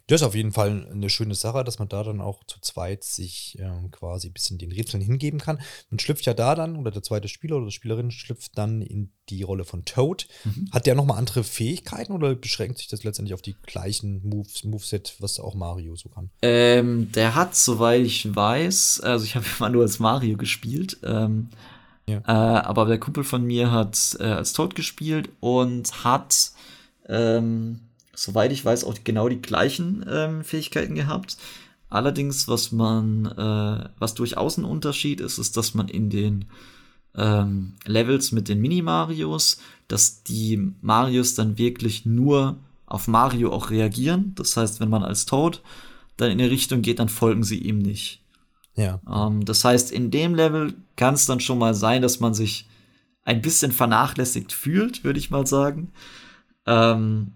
Das 0.07 0.21
ist 0.21 0.27
auf 0.27 0.35
jeden 0.35 0.51
Fall 0.51 0.87
eine 0.91 1.09
schöne 1.09 1.33
Sache, 1.33 1.63
dass 1.63 1.79
man 1.79 1.89
da 1.89 2.03
dann 2.03 2.21
auch 2.21 2.43
zu 2.43 2.59
zweit 2.61 3.03
sich 3.03 3.57
ähm, 3.59 3.89
quasi 3.89 4.27
ein 4.27 4.33
bisschen 4.33 4.59
den 4.59 4.71
Rätseln 4.71 5.01
hingeben 5.01 5.39
kann. 5.39 5.59
Man 5.89 5.97
schlüpft 5.99 6.25
ja 6.27 6.35
da 6.35 6.53
dann, 6.53 6.75
oder 6.75 6.91
der 6.91 7.01
zweite 7.01 7.27
Spieler 7.27 7.57
oder 7.57 7.65
die 7.65 7.71
Spielerin 7.71 8.11
schlüpft 8.11 8.55
dann 8.55 8.83
in 8.83 9.11
die 9.29 9.41
Rolle 9.41 9.65
von 9.65 9.83
Toad. 9.83 10.27
Mhm. 10.43 10.69
Hat 10.71 10.85
der 10.85 10.93
nochmal 10.93 11.17
andere 11.17 11.43
Fähigkeiten 11.43 12.13
oder 12.13 12.35
beschränkt 12.35 12.77
sich 12.77 12.87
das 12.87 13.03
letztendlich 13.03 13.33
auf 13.33 13.41
die 13.41 13.55
gleichen 13.63 14.21
Moves, 14.23 14.63
Moveset, 14.63 15.15
was 15.19 15.39
auch 15.39 15.55
Mario 15.55 15.95
so 15.95 16.09
kann? 16.09 16.29
Ähm, 16.43 17.11
der 17.13 17.33
hat, 17.33 17.55
soweit 17.55 18.05
ich 18.05 18.35
weiß, 18.35 19.01
also 19.01 19.25
ich 19.25 19.35
habe 19.35 19.45
immer 19.59 19.69
nur 19.69 19.81
als 19.81 19.97
Mario 19.97 20.37
gespielt, 20.37 20.97
ähm, 21.03 21.49
ja. 22.07 22.19
äh, 22.19 22.61
aber 22.61 22.85
der 22.85 22.99
Kumpel 22.99 23.23
von 23.23 23.43
mir 23.43 23.71
hat 23.71 24.17
äh, 24.19 24.25
als 24.25 24.53
Toad 24.53 24.75
gespielt 24.75 25.29
und 25.39 26.03
hat 26.03 26.51
ähm, 27.07 27.79
soweit 28.15 28.51
ich 28.51 28.63
weiß, 28.63 28.83
auch 28.83 28.95
genau 29.03 29.29
die 29.29 29.41
gleichen 29.41 30.05
ähm, 30.09 30.43
Fähigkeiten 30.43 30.95
gehabt. 30.95 31.37
Allerdings, 31.89 32.47
was 32.47 32.71
man, 32.71 33.25
äh, 33.25 33.89
was 33.99 34.15
durchaus 34.15 34.57
ein 34.57 34.65
Unterschied 34.65 35.21
ist, 35.21 35.37
ist, 35.37 35.55
dass 35.55 35.73
man 35.73 35.87
in 35.87 36.09
den 36.09 36.45
ähm, 37.15 37.75
Levels 37.85 38.31
mit 38.31 38.49
den 38.49 38.59
Mini-Marios, 38.59 39.59
dass 39.87 40.23
die 40.23 40.73
Marios 40.81 41.35
dann 41.35 41.57
wirklich 41.57 42.05
nur 42.05 42.57
auf 42.85 43.07
Mario 43.07 43.51
auch 43.51 43.69
reagieren. 43.69 44.33
Das 44.35 44.57
heißt, 44.57 44.79
wenn 44.79 44.89
man 44.89 45.03
als 45.03 45.25
Toad 45.25 45.61
dann 46.17 46.31
in 46.31 46.39
eine 46.39 46.49
Richtung 46.49 46.81
geht, 46.81 46.99
dann 46.99 47.09
folgen 47.09 47.43
sie 47.43 47.59
ihm 47.59 47.79
nicht. 47.79 48.21
Ja. 48.75 48.99
Ähm, 49.09 49.45
das 49.45 49.63
heißt, 49.63 49.91
in 49.91 50.11
dem 50.11 50.35
Level 50.35 50.73
kann 50.95 51.13
es 51.13 51.25
dann 51.25 51.39
schon 51.39 51.59
mal 51.59 51.73
sein, 51.73 52.01
dass 52.01 52.19
man 52.19 52.33
sich 52.33 52.67
ein 53.23 53.41
bisschen 53.41 53.71
vernachlässigt 53.71 54.51
fühlt, 54.51 55.03
würde 55.03 55.19
ich 55.19 55.31
mal 55.31 55.47
sagen. 55.47 55.91
Ähm, 56.65 57.31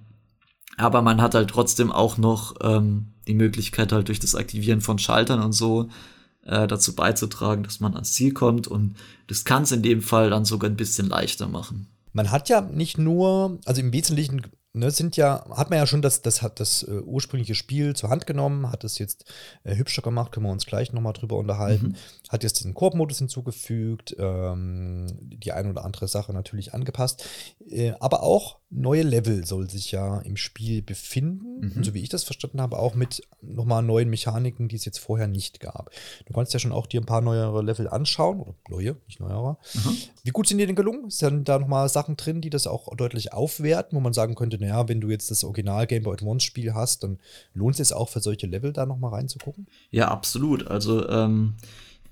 aber 0.80 1.02
man 1.02 1.22
hat 1.22 1.36
halt 1.36 1.50
trotzdem 1.50 1.92
auch 1.92 2.18
noch 2.18 2.56
ähm, 2.62 3.08
die 3.28 3.34
Möglichkeit, 3.34 3.92
halt 3.92 4.08
durch 4.08 4.20
das 4.20 4.36
Aktivieren 4.36 4.82
von 4.82 4.98
Schaltern 4.98 5.42
und 5.42 5.52
so 5.52 5.90
äh, 6.46 6.68
dazu 6.68 6.96
beizutragen, 6.96 7.64
dass 7.64 7.80
man 7.80 7.94
ans 7.94 8.14
Ziel 8.14 8.34
kommt. 8.34 8.68
Und 8.68 8.96
das 9.28 9.44
kann 9.44 9.64
es 9.64 9.72
in 9.72 9.84
dem 9.84 10.02
Fall 10.02 10.30
dann 10.30 10.46
sogar 10.46 10.70
ein 10.70 10.78
bisschen 10.78 11.10
leichter 11.10 11.48
machen. 11.48 11.88
Man 12.14 12.32
hat 12.32 12.50
ja 12.50 12.62
nicht 12.62 12.98
nur, 12.98 13.60
also 13.66 13.82
im 13.82 13.94
Wesentlichen 13.94 14.42
ne, 14.80 14.92
sind 14.92 15.18
ja, 15.18 15.46
hat 15.52 15.70
man 15.70 15.78
ja 15.78 15.86
schon 15.86 16.02
das, 16.02 16.22
das, 16.22 16.42
hat 16.42 16.60
das 16.60 16.84
äh, 16.84 17.02
ursprüngliche 17.02 17.56
Spiel 17.56 17.96
zur 17.96 18.10
Hand 18.10 18.26
genommen, 18.26 18.72
hat 18.72 18.84
es 18.84 18.98
jetzt 18.98 19.26
äh, 19.64 19.76
hübscher 19.76 20.02
gemacht, 20.02 20.32
können 20.32 20.46
wir 20.46 20.52
uns 20.52 20.66
gleich 20.66 20.94
nochmal 20.94 21.14
drüber 21.14 21.38
unterhalten. 21.38 21.90
Mhm. 21.90 21.96
Hat 22.30 22.44
jetzt 22.44 22.60
diesen 22.60 22.74
Koop-Modus 22.74 23.20
hinzugefügt, 23.20 24.16
ähm, 24.18 25.08
die 25.22 25.52
eine 25.52 25.70
oder 25.70 25.86
andere 25.86 26.08
Sache 26.08 26.34
natürlich 26.34 26.74
angepasst. 26.74 27.24
Äh, 27.70 27.94
aber 28.00 28.24
auch 28.24 28.60
neue 28.72 29.02
Level 29.02 29.46
soll 29.46 29.70
sich 29.70 29.92
ja 29.92 30.20
im 30.20 30.38
Spiel 30.38 30.82
befinden. 30.82 31.74
Mhm. 31.76 31.84
So 31.84 31.94
wie 31.94 32.02
ich 32.02 32.10
das 32.10 32.24
verstanden 32.24 32.62
habe, 32.62 32.78
auch 32.78 32.94
mit 32.94 33.28
nochmal 33.42 33.82
neuen 33.82 34.10
Mechaniken, 34.10 34.68
die 34.68 34.76
es 34.76 34.86
jetzt 34.86 35.00
vorher 35.00 35.28
nicht 35.28 35.60
gab. 35.60 35.90
Du 36.26 36.34
kannst 36.34 36.54
ja 36.54 36.60
schon 36.60 36.72
auch 36.72 36.86
dir 36.86 37.02
ein 37.02 37.06
paar 37.06 37.22
neuere 37.22 37.62
Level 37.64 37.88
anschauen, 37.88 38.40
oder 38.40 38.56
neue, 38.70 38.96
nicht 39.08 39.20
neuere. 39.20 39.58
Mhm. 39.74 39.98
Wie 40.24 40.32
gut 40.32 40.48
sind 40.48 40.60
die 40.60 40.68
denn 40.68 40.76
gelungen? 40.76 41.10
Sind 41.10 41.50
da 41.50 41.58
nochmal 41.58 41.90
Sachen 41.90 42.16
drin, 42.16 42.42
die 42.42 42.50
das 42.50 42.68
auch 42.68 42.96
deutlich 42.96 43.34
aufwerten, 43.34 43.96
wo 43.96 44.02
man 44.02 44.14
sagen 44.14 44.36
könnte, 44.36 44.60
naja, 44.70 44.88
wenn 44.88 45.02
du 45.02 45.10
jetzt 45.10 45.32
das 45.32 45.44
Original 45.44 45.88
Game 45.88 46.04
Boy 46.04 46.14
Advance 46.14 46.46
Spiel 46.46 46.74
hast, 46.74 47.04
dann 47.04 47.20
lohnt 47.54 47.80
es 47.80 47.92
auch 47.92 48.10
für 48.10 48.20
solche 48.20 48.48
Level 48.48 48.72
da 48.72 48.86
nochmal 48.86 49.12
reinzugucken? 49.12 49.68
Ja, 49.92 50.10
absolut. 50.10 50.68
Also, 50.68 51.08
ähm, 51.10 51.56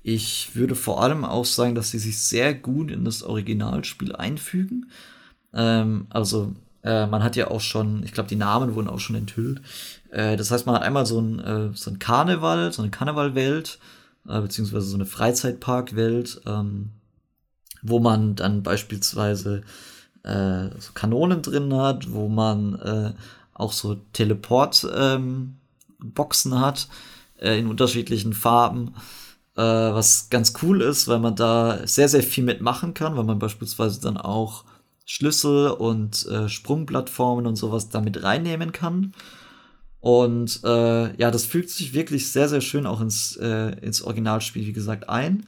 ich 0.02 0.54
würde 0.54 0.74
vor 0.74 1.02
allem 1.02 1.24
auch 1.24 1.44
sagen, 1.44 1.74
dass 1.74 1.90
sie 1.90 1.98
sich 1.98 2.18
sehr 2.18 2.54
gut 2.54 2.90
in 2.90 3.04
das 3.04 3.22
Originalspiel 3.22 4.14
einfügen. 4.14 4.90
Ähm, 5.54 6.06
also, 6.10 6.54
äh, 6.82 7.06
man 7.06 7.22
hat 7.22 7.36
ja 7.36 7.50
auch 7.50 7.60
schon, 7.60 8.02
ich 8.02 8.12
glaube, 8.12 8.28
die 8.28 8.36
Namen 8.36 8.74
wurden 8.74 8.88
auch 8.88 9.00
schon 9.00 9.16
enthüllt. 9.16 9.60
Äh, 10.10 10.36
das 10.36 10.50
heißt, 10.50 10.66
man 10.66 10.74
hat 10.74 10.82
einmal 10.82 11.06
so 11.06 11.20
ein, 11.20 11.38
äh, 11.38 11.70
so 11.74 11.90
ein 11.90 11.98
Karneval, 11.98 12.72
so 12.72 12.82
eine 12.82 12.90
Karnevalwelt, 12.90 13.78
äh, 14.28 14.40
beziehungsweise 14.40 14.86
so 14.86 14.96
eine 14.96 15.06
Freizeitparkwelt, 15.06 16.42
ähm, 16.46 16.90
wo 17.82 18.00
man 18.00 18.34
dann 18.34 18.62
beispielsweise 18.62 19.62
äh, 20.24 20.68
so 20.78 20.92
Kanonen 20.94 21.42
drin 21.42 21.74
hat, 21.74 22.12
wo 22.12 22.28
man 22.28 22.74
äh, 22.80 23.12
auch 23.54 23.72
so 23.72 23.96
Teleport-Boxen 24.12 26.52
ähm, 26.52 26.60
hat 26.60 26.88
äh, 27.38 27.58
in 27.58 27.66
unterschiedlichen 27.66 28.32
Farben, 28.32 28.94
äh, 29.56 29.62
was 29.62 30.30
ganz 30.30 30.54
cool 30.62 30.82
ist, 30.82 31.08
weil 31.08 31.18
man 31.18 31.34
da 31.34 31.86
sehr, 31.86 32.08
sehr 32.08 32.22
viel 32.22 32.44
mitmachen 32.44 32.94
kann, 32.94 33.16
weil 33.16 33.24
man 33.24 33.38
beispielsweise 33.38 34.00
dann 34.00 34.16
auch 34.16 34.64
Schlüssel 35.04 35.70
und 35.70 36.26
äh, 36.26 36.48
Sprungplattformen 36.48 37.46
und 37.46 37.56
sowas 37.56 37.88
damit 37.88 38.22
reinnehmen 38.22 38.72
kann. 38.72 39.14
Und 40.00 40.60
äh, 40.64 41.16
ja, 41.16 41.30
das 41.30 41.44
fügt 41.44 41.70
sich 41.70 41.92
wirklich 41.92 42.30
sehr, 42.30 42.48
sehr 42.48 42.60
schön 42.60 42.86
auch 42.86 43.00
ins, 43.00 43.34
ins 43.34 44.02
Originalspiel, 44.02 44.64
wie 44.64 44.72
gesagt, 44.72 45.08
ein. 45.08 45.44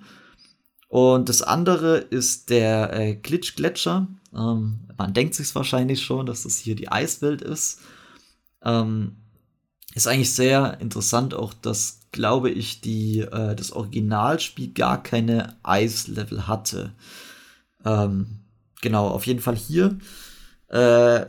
Und 0.91 1.29
das 1.29 1.41
andere 1.41 1.99
ist 1.99 2.51
der 2.51 2.93
äh, 2.93 3.15
Glitch-Gletscher. 3.15 4.09
Ähm, 4.35 4.81
man 4.99 5.15
denkt 5.15 5.37
sich 5.37 5.55
wahrscheinlich 5.55 6.03
schon, 6.03 6.27
dass 6.27 6.43
das 6.43 6.59
hier 6.59 6.75
die 6.75 6.91
Eiswelt 6.91 7.43
ist. 7.43 7.79
Ähm, 8.65 9.15
ist 9.95 10.09
eigentlich 10.09 10.35
sehr 10.35 10.81
interessant 10.81 11.33
auch, 11.33 11.55
dass, 11.55 12.01
glaube 12.11 12.51
ich, 12.51 12.81
die, 12.81 13.21
äh, 13.21 13.55
das 13.55 13.71
Originalspiel 13.71 14.73
gar 14.73 15.01
keine 15.01 15.55
Eislevel 15.63 16.49
hatte. 16.49 16.93
Ähm, 17.85 18.41
genau, 18.83 19.07
auf 19.07 19.29
jeden 19.29 19.41
Fall 19.41 19.57
hier. 19.57 19.97
Äh, 20.67 21.27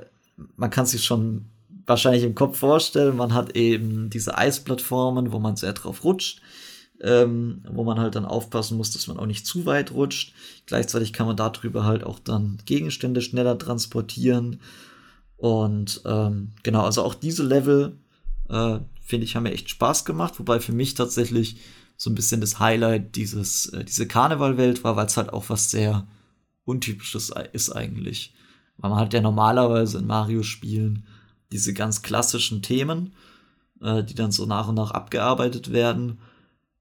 man 0.55 0.71
kann 0.71 0.87
sich 0.87 1.03
schon 1.03 1.45
wahrscheinlich 1.85 2.23
im 2.23 2.33
Kopf 2.33 2.57
vorstellen, 2.57 3.15
man 3.15 3.35
hat 3.35 3.55
eben 3.55 4.09
diese 4.09 4.35
Eisplattformen, 4.35 5.31
wo 5.31 5.37
man 5.37 5.55
sehr 5.55 5.73
drauf 5.73 6.03
rutscht 6.03 6.41
ähm, 7.01 7.63
wo 7.71 7.83
man 7.83 7.99
halt 7.99 8.15
dann 8.15 8.25
aufpassen 8.25 8.77
muss, 8.77 8.91
dass 8.91 9.07
man 9.07 9.17
auch 9.17 9.25
nicht 9.25 9.45
zu 9.45 9.65
weit 9.65 9.91
rutscht. 9.91 10.33
Gleichzeitig 10.65 11.13
kann 11.13 11.27
man 11.27 11.35
darüber 11.35 11.83
halt 11.83 12.03
auch 12.03 12.19
dann 12.19 12.59
Gegenstände 12.65 13.21
schneller 13.21 13.57
transportieren. 13.57 14.59
Und 15.37 16.01
ähm, 16.05 16.51
genau, 16.63 16.83
also 16.83 17.03
auch 17.03 17.15
diese 17.15 17.43
Level, 17.43 17.97
äh, 18.49 18.79
finde 19.01 19.25
ich, 19.25 19.35
haben 19.35 19.43
mir 19.43 19.53
echt 19.53 19.69
Spaß 19.69 20.05
gemacht, 20.05 20.35
wobei 20.37 20.59
für 20.59 20.73
mich 20.73 20.93
tatsächlich 20.93 21.57
so 21.97 22.09
ein 22.09 22.15
bisschen 22.15 22.41
das 22.41 22.59
Highlight 22.59 23.15
dieses, 23.15 23.67
äh, 23.67 23.83
diese 23.83 24.07
Karnevalwelt 24.07 24.83
war, 24.83 24.95
weil 24.95 25.07
es 25.07 25.17
halt 25.17 25.33
auch 25.33 25.49
was 25.49 25.71
sehr 25.71 26.07
Untypisches 26.63 27.33
ist 27.53 27.71
eigentlich. 27.71 28.35
Weil 28.77 28.91
man 28.91 28.99
hat 28.99 29.13
ja 29.13 29.21
normalerweise 29.21 29.97
in 29.97 30.07
Mario-Spielen 30.07 31.05
diese 31.51 31.73
ganz 31.73 32.03
klassischen 32.03 32.61
Themen, 32.61 33.13
äh, 33.81 34.03
die 34.03 34.15
dann 34.15 34.31
so 34.31 34.45
nach 34.45 34.67
und 34.67 34.75
nach 34.75 34.91
abgearbeitet 34.91 35.71
werden. 35.71 36.19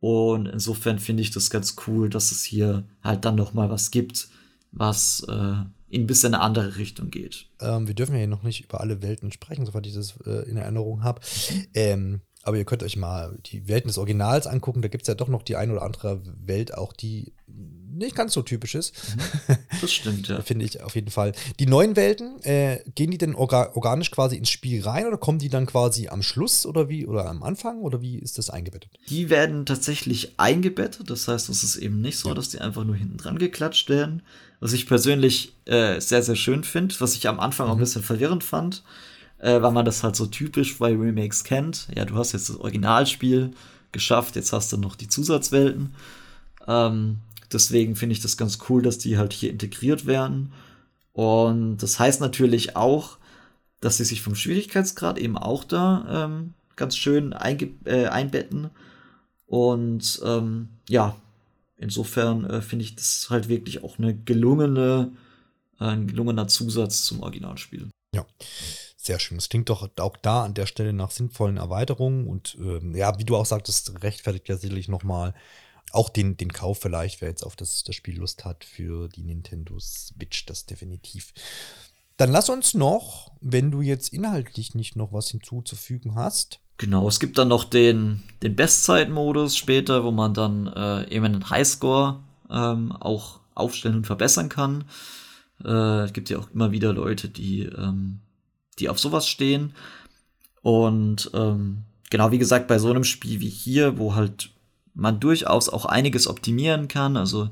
Und 0.00 0.46
insofern 0.46 0.98
finde 0.98 1.22
ich 1.22 1.30
das 1.30 1.50
ganz 1.50 1.76
cool, 1.86 2.08
dass 2.08 2.32
es 2.32 2.42
hier 2.42 2.84
halt 3.02 3.24
dann 3.24 3.34
noch 3.34 3.52
mal 3.52 3.70
was 3.70 3.90
gibt, 3.90 4.28
was 4.72 5.24
äh, 5.28 5.64
in 5.90 6.02
ein 6.02 6.06
bisschen 6.06 6.34
eine 6.34 6.42
andere 6.42 6.76
Richtung 6.76 7.10
geht. 7.10 7.46
Ähm, 7.60 7.86
wir 7.86 7.94
dürfen 7.94 8.16
ja 8.16 8.26
noch 8.26 8.42
nicht 8.42 8.64
über 8.64 8.80
alle 8.80 9.02
Welten 9.02 9.30
sprechen, 9.32 9.66
soweit 9.66 9.86
ich 9.86 9.94
das 9.94 10.16
äh, 10.24 10.48
in 10.48 10.56
Erinnerung 10.56 11.02
habe. 11.02 11.20
Ähm, 11.74 12.22
aber 12.42 12.56
ihr 12.56 12.64
könnt 12.64 12.82
euch 12.82 12.96
mal 12.96 13.38
die 13.46 13.68
Welten 13.68 13.88
des 13.88 13.98
Originals 13.98 14.46
angucken. 14.46 14.80
Da 14.80 14.88
gibt 14.88 15.02
es 15.02 15.08
ja 15.08 15.14
doch 15.14 15.28
noch 15.28 15.42
die 15.42 15.56
ein 15.56 15.70
oder 15.70 15.82
andere 15.82 16.22
Welt, 16.46 16.72
auch 16.74 16.94
die 16.94 17.34
nicht 17.92 18.14
ganz 18.14 18.32
so 18.32 18.42
typisch 18.42 18.74
ist. 18.74 18.94
Mhm. 19.48 19.56
Das 19.80 19.92
stimmt, 19.92 20.28
ja. 20.28 20.40
Finde 20.42 20.64
ich 20.64 20.80
auf 20.82 20.94
jeden 20.94 21.10
Fall. 21.10 21.32
Die 21.58 21.66
neuen 21.66 21.96
Welten, 21.96 22.42
äh, 22.42 22.80
gehen 22.94 23.10
die 23.10 23.18
denn 23.18 23.34
orga 23.34 23.70
organisch 23.74 24.10
quasi 24.10 24.36
ins 24.36 24.50
Spiel 24.50 24.82
rein 24.82 25.06
oder 25.06 25.16
kommen 25.16 25.38
die 25.38 25.48
dann 25.48 25.66
quasi 25.66 26.08
am 26.08 26.22
Schluss 26.22 26.66
oder 26.66 26.88
wie 26.88 27.06
oder 27.06 27.28
am 27.28 27.42
Anfang 27.42 27.80
oder 27.80 28.00
wie 28.00 28.18
ist 28.18 28.38
das 28.38 28.50
eingebettet? 28.50 28.90
Die 29.08 29.30
werden 29.30 29.66
tatsächlich 29.66 30.34
eingebettet. 30.38 31.10
Das 31.10 31.28
heißt, 31.28 31.48
es 31.48 31.62
ist 31.62 31.76
eben 31.76 32.00
nicht 32.00 32.18
so, 32.18 32.28
ja. 32.28 32.34
dass 32.34 32.48
die 32.50 32.60
einfach 32.60 32.84
nur 32.84 32.96
hinten 32.96 33.16
dran 33.16 33.38
geklatscht 33.38 33.88
werden. 33.88 34.22
Was 34.60 34.72
ich 34.72 34.86
persönlich 34.86 35.54
äh, 35.64 36.00
sehr, 36.00 36.22
sehr 36.22 36.36
schön 36.36 36.64
finde, 36.64 36.94
was 36.98 37.14
ich 37.14 37.28
am 37.28 37.40
Anfang 37.40 37.66
mhm. 37.66 37.70
auch 37.70 37.76
ein 37.76 37.78
mhm. 37.78 37.84
bisschen 37.84 38.02
verwirrend 38.02 38.44
fand, 38.44 38.82
äh, 39.38 39.60
weil 39.62 39.72
man 39.72 39.84
das 39.84 40.02
halt 40.02 40.16
so 40.16 40.26
typisch 40.26 40.78
bei 40.78 40.90
Remakes 40.90 41.44
kennt. 41.44 41.88
Ja, 41.94 42.04
du 42.04 42.14
hast 42.16 42.32
jetzt 42.32 42.50
das 42.50 42.56
Originalspiel 42.56 43.52
geschafft, 43.92 44.36
jetzt 44.36 44.52
hast 44.52 44.72
du 44.72 44.76
noch 44.76 44.96
die 44.96 45.08
Zusatzwelten. 45.08 45.94
Ähm, 46.68 47.18
Deswegen 47.52 47.96
finde 47.96 48.14
ich 48.14 48.20
das 48.20 48.36
ganz 48.36 48.58
cool, 48.68 48.82
dass 48.82 48.98
die 48.98 49.18
halt 49.18 49.32
hier 49.32 49.50
integriert 49.50 50.06
werden. 50.06 50.52
Und 51.12 51.78
das 51.78 51.98
heißt 51.98 52.20
natürlich 52.20 52.76
auch, 52.76 53.18
dass 53.80 53.96
sie 53.96 54.04
sich 54.04 54.22
vom 54.22 54.34
Schwierigkeitsgrad 54.34 55.18
eben 55.18 55.36
auch 55.36 55.64
da 55.64 56.26
ähm, 56.26 56.54
ganz 56.76 56.96
schön 56.96 57.32
äh, 57.32 58.06
einbetten. 58.06 58.70
Und 59.46 60.20
ähm, 60.24 60.68
ja, 60.88 61.16
insofern 61.76 62.44
äh, 62.44 62.62
finde 62.62 62.84
ich 62.84 62.94
das 62.94 63.28
halt 63.30 63.48
wirklich 63.48 63.82
auch 63.82 63.98
eine 63.98 64.14
gelungene, 64.14 65.12
äh, 65.80 65.84
ein 65.84 66.06
gelungener 66.06 66.46
Zusatz 66.46 67.04
zum 67.04 67.20
Originalspiel. 67.20 67.88
Ja. 68.14 68.26
Sehr 69.02 69.18
schön. 69.18 69.38
Es 69.38 69.48
klingt 69.48 69.70
doch 69.70 69.88
auch 69.98 70.16
da 70.18 70.44
an 70.44 70.52
der 70.52 70.66
Stelle 70.66 70.92
nach 70.92 71.10
sinnvollen 71.10 71.56
Erweiterungen 71.56 72.26
und 72.26 72.58
ähm, 72.60 72.94
ja, 72.94 73.18
wie 73.18 73.24
du 73.24 73.34
auch 73.34 73.46
sagtest, 73.46 74.02
rechtfertigt 74.02 74.46
ja 74.50 74.58
sicherlich 74.58 74.88
nochmal 74.88 75.32
auch 75.92 76.08
den, 76.08 76.36
den 76.36 76.52
Kauf 76.52 76.78
vielleicht, 76.80 77.20
wer 77.20 77.28
jetzt 77.28 77.44
auf 77.44 77.56
das, 77.56 77.84
das 77.84 77.94
Spiel 77.94 78.18
Lust 78.18 78.44
hat 78.44 78.64
für 78.64 79.08
die 79.08 79.22
Nintendo 79.22 79.78
Switch, 79.78 80.46
das 80.46 80.66
definitiv. 80.66 81.32
Dann 82.16 82.30
lass 82.30 82.48
uns 82.48 82.74
noch, 82.74 83.32
wenn 83.40 83.70
du 83.70 83.80
jetzt 83.80 84.12
inhaltlich 84.12 84.74
nicht 84.74 84.94
noch 84.94 85.12
was 85.12 85.30
hinzuzufügen 85.30 86.14
hast. 86.14 86.60
Genau, 86.76 87.08
es 87.08 87.20
gibt 87.20 87.38
dann 87.38 87.48
noch 87.48 87.64
den, 87.64 88.22
den 88.42 88.56
Bestzeit-Modus 88.56 89.56
später, 89.56 90.04
wo 90.04 90.10
man 90.10 90.34
dann 90.34 90.66
äh, 90.66 91.08
eben 91.14 91.24
einen 91.24 91.50
Highscore 91.50 92.20
ähm, 92.50 92.92
auch 92.92 93.40
aufstellen 93.54 93.96
und 93.96 94.06
verbessern 94.06 94.48
kann. 94.48 94.84
Äh, 95.64 96.04
es 96.04 96.12
gibt 96.12 96.30
ja 96.30 96.38
auch 96.38 96.50
immer 96.50 96.72
wieder 96.72 96.92
Leute, 96.92 97.28
die, 97.28 97.62
ähm, 97.62 98.20
die 98.78 98.88
auf 98.88 98.98
sowas 98.98 99.26
stehen. 99.26 99.74
Und 100.62 101.30
ähm, 101.34 101.84
genau 102.10 102.30
wie 102.32 102.38
gesagt, 102.38 102.66
bei 102.66 102.78
so 102.78 102.90
einem 102.90 103.04
Spiel 103.04 103.40
wie 103.40 103.48
hier, 103.48 103.98
wo 103.98 104.14
halt 104.14 104.50
man 104.94 105.20
durchaus 105.20 105.68
auch 105.68 105.84
einiges 105.84 106.28
optimieren 106.28 106.88
kann. 106.88 107.16
Also, 107.16 107.50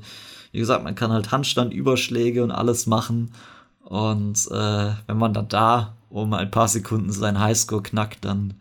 wie 0.51 0.59
gesagt, 0.59 0.83
man 0.83 0.95
kann 0.95 1.11
halt 1.11 1.31
Handstandüberschläge 1.31 2.43
und 2.43 2.51
alles 2.51 2.87
machen. 2.87 3.31
Und 3.79 4.47
äh, 4.51 4.91
wenn 5.07 5.17
man 5.17 5.33
dann 5.33 5.47
da 5.47 5.97
um 6.09 6.33
ein 6.33 6.51
paar 6.51 6.67
Sekunden 6.67 7.11
seinen 7.11 7.39
Highscore 7.39 7.83
knackt, 7.83 8.25
dann 8.25 8.55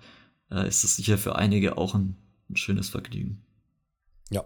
äh, 0.51 0.69
ist 0.69 0.85
es 0.85 0.97
sicher 0.97 1.19
für 1.19 1.37
einige 1.37 1.77
auch 1.77 1.95
ein, 1.95 2.17
ein 2.51 2.57
schönes 2.57 2.88
Vergnügen. 2.88 3.43
Ja. 4.31 4.45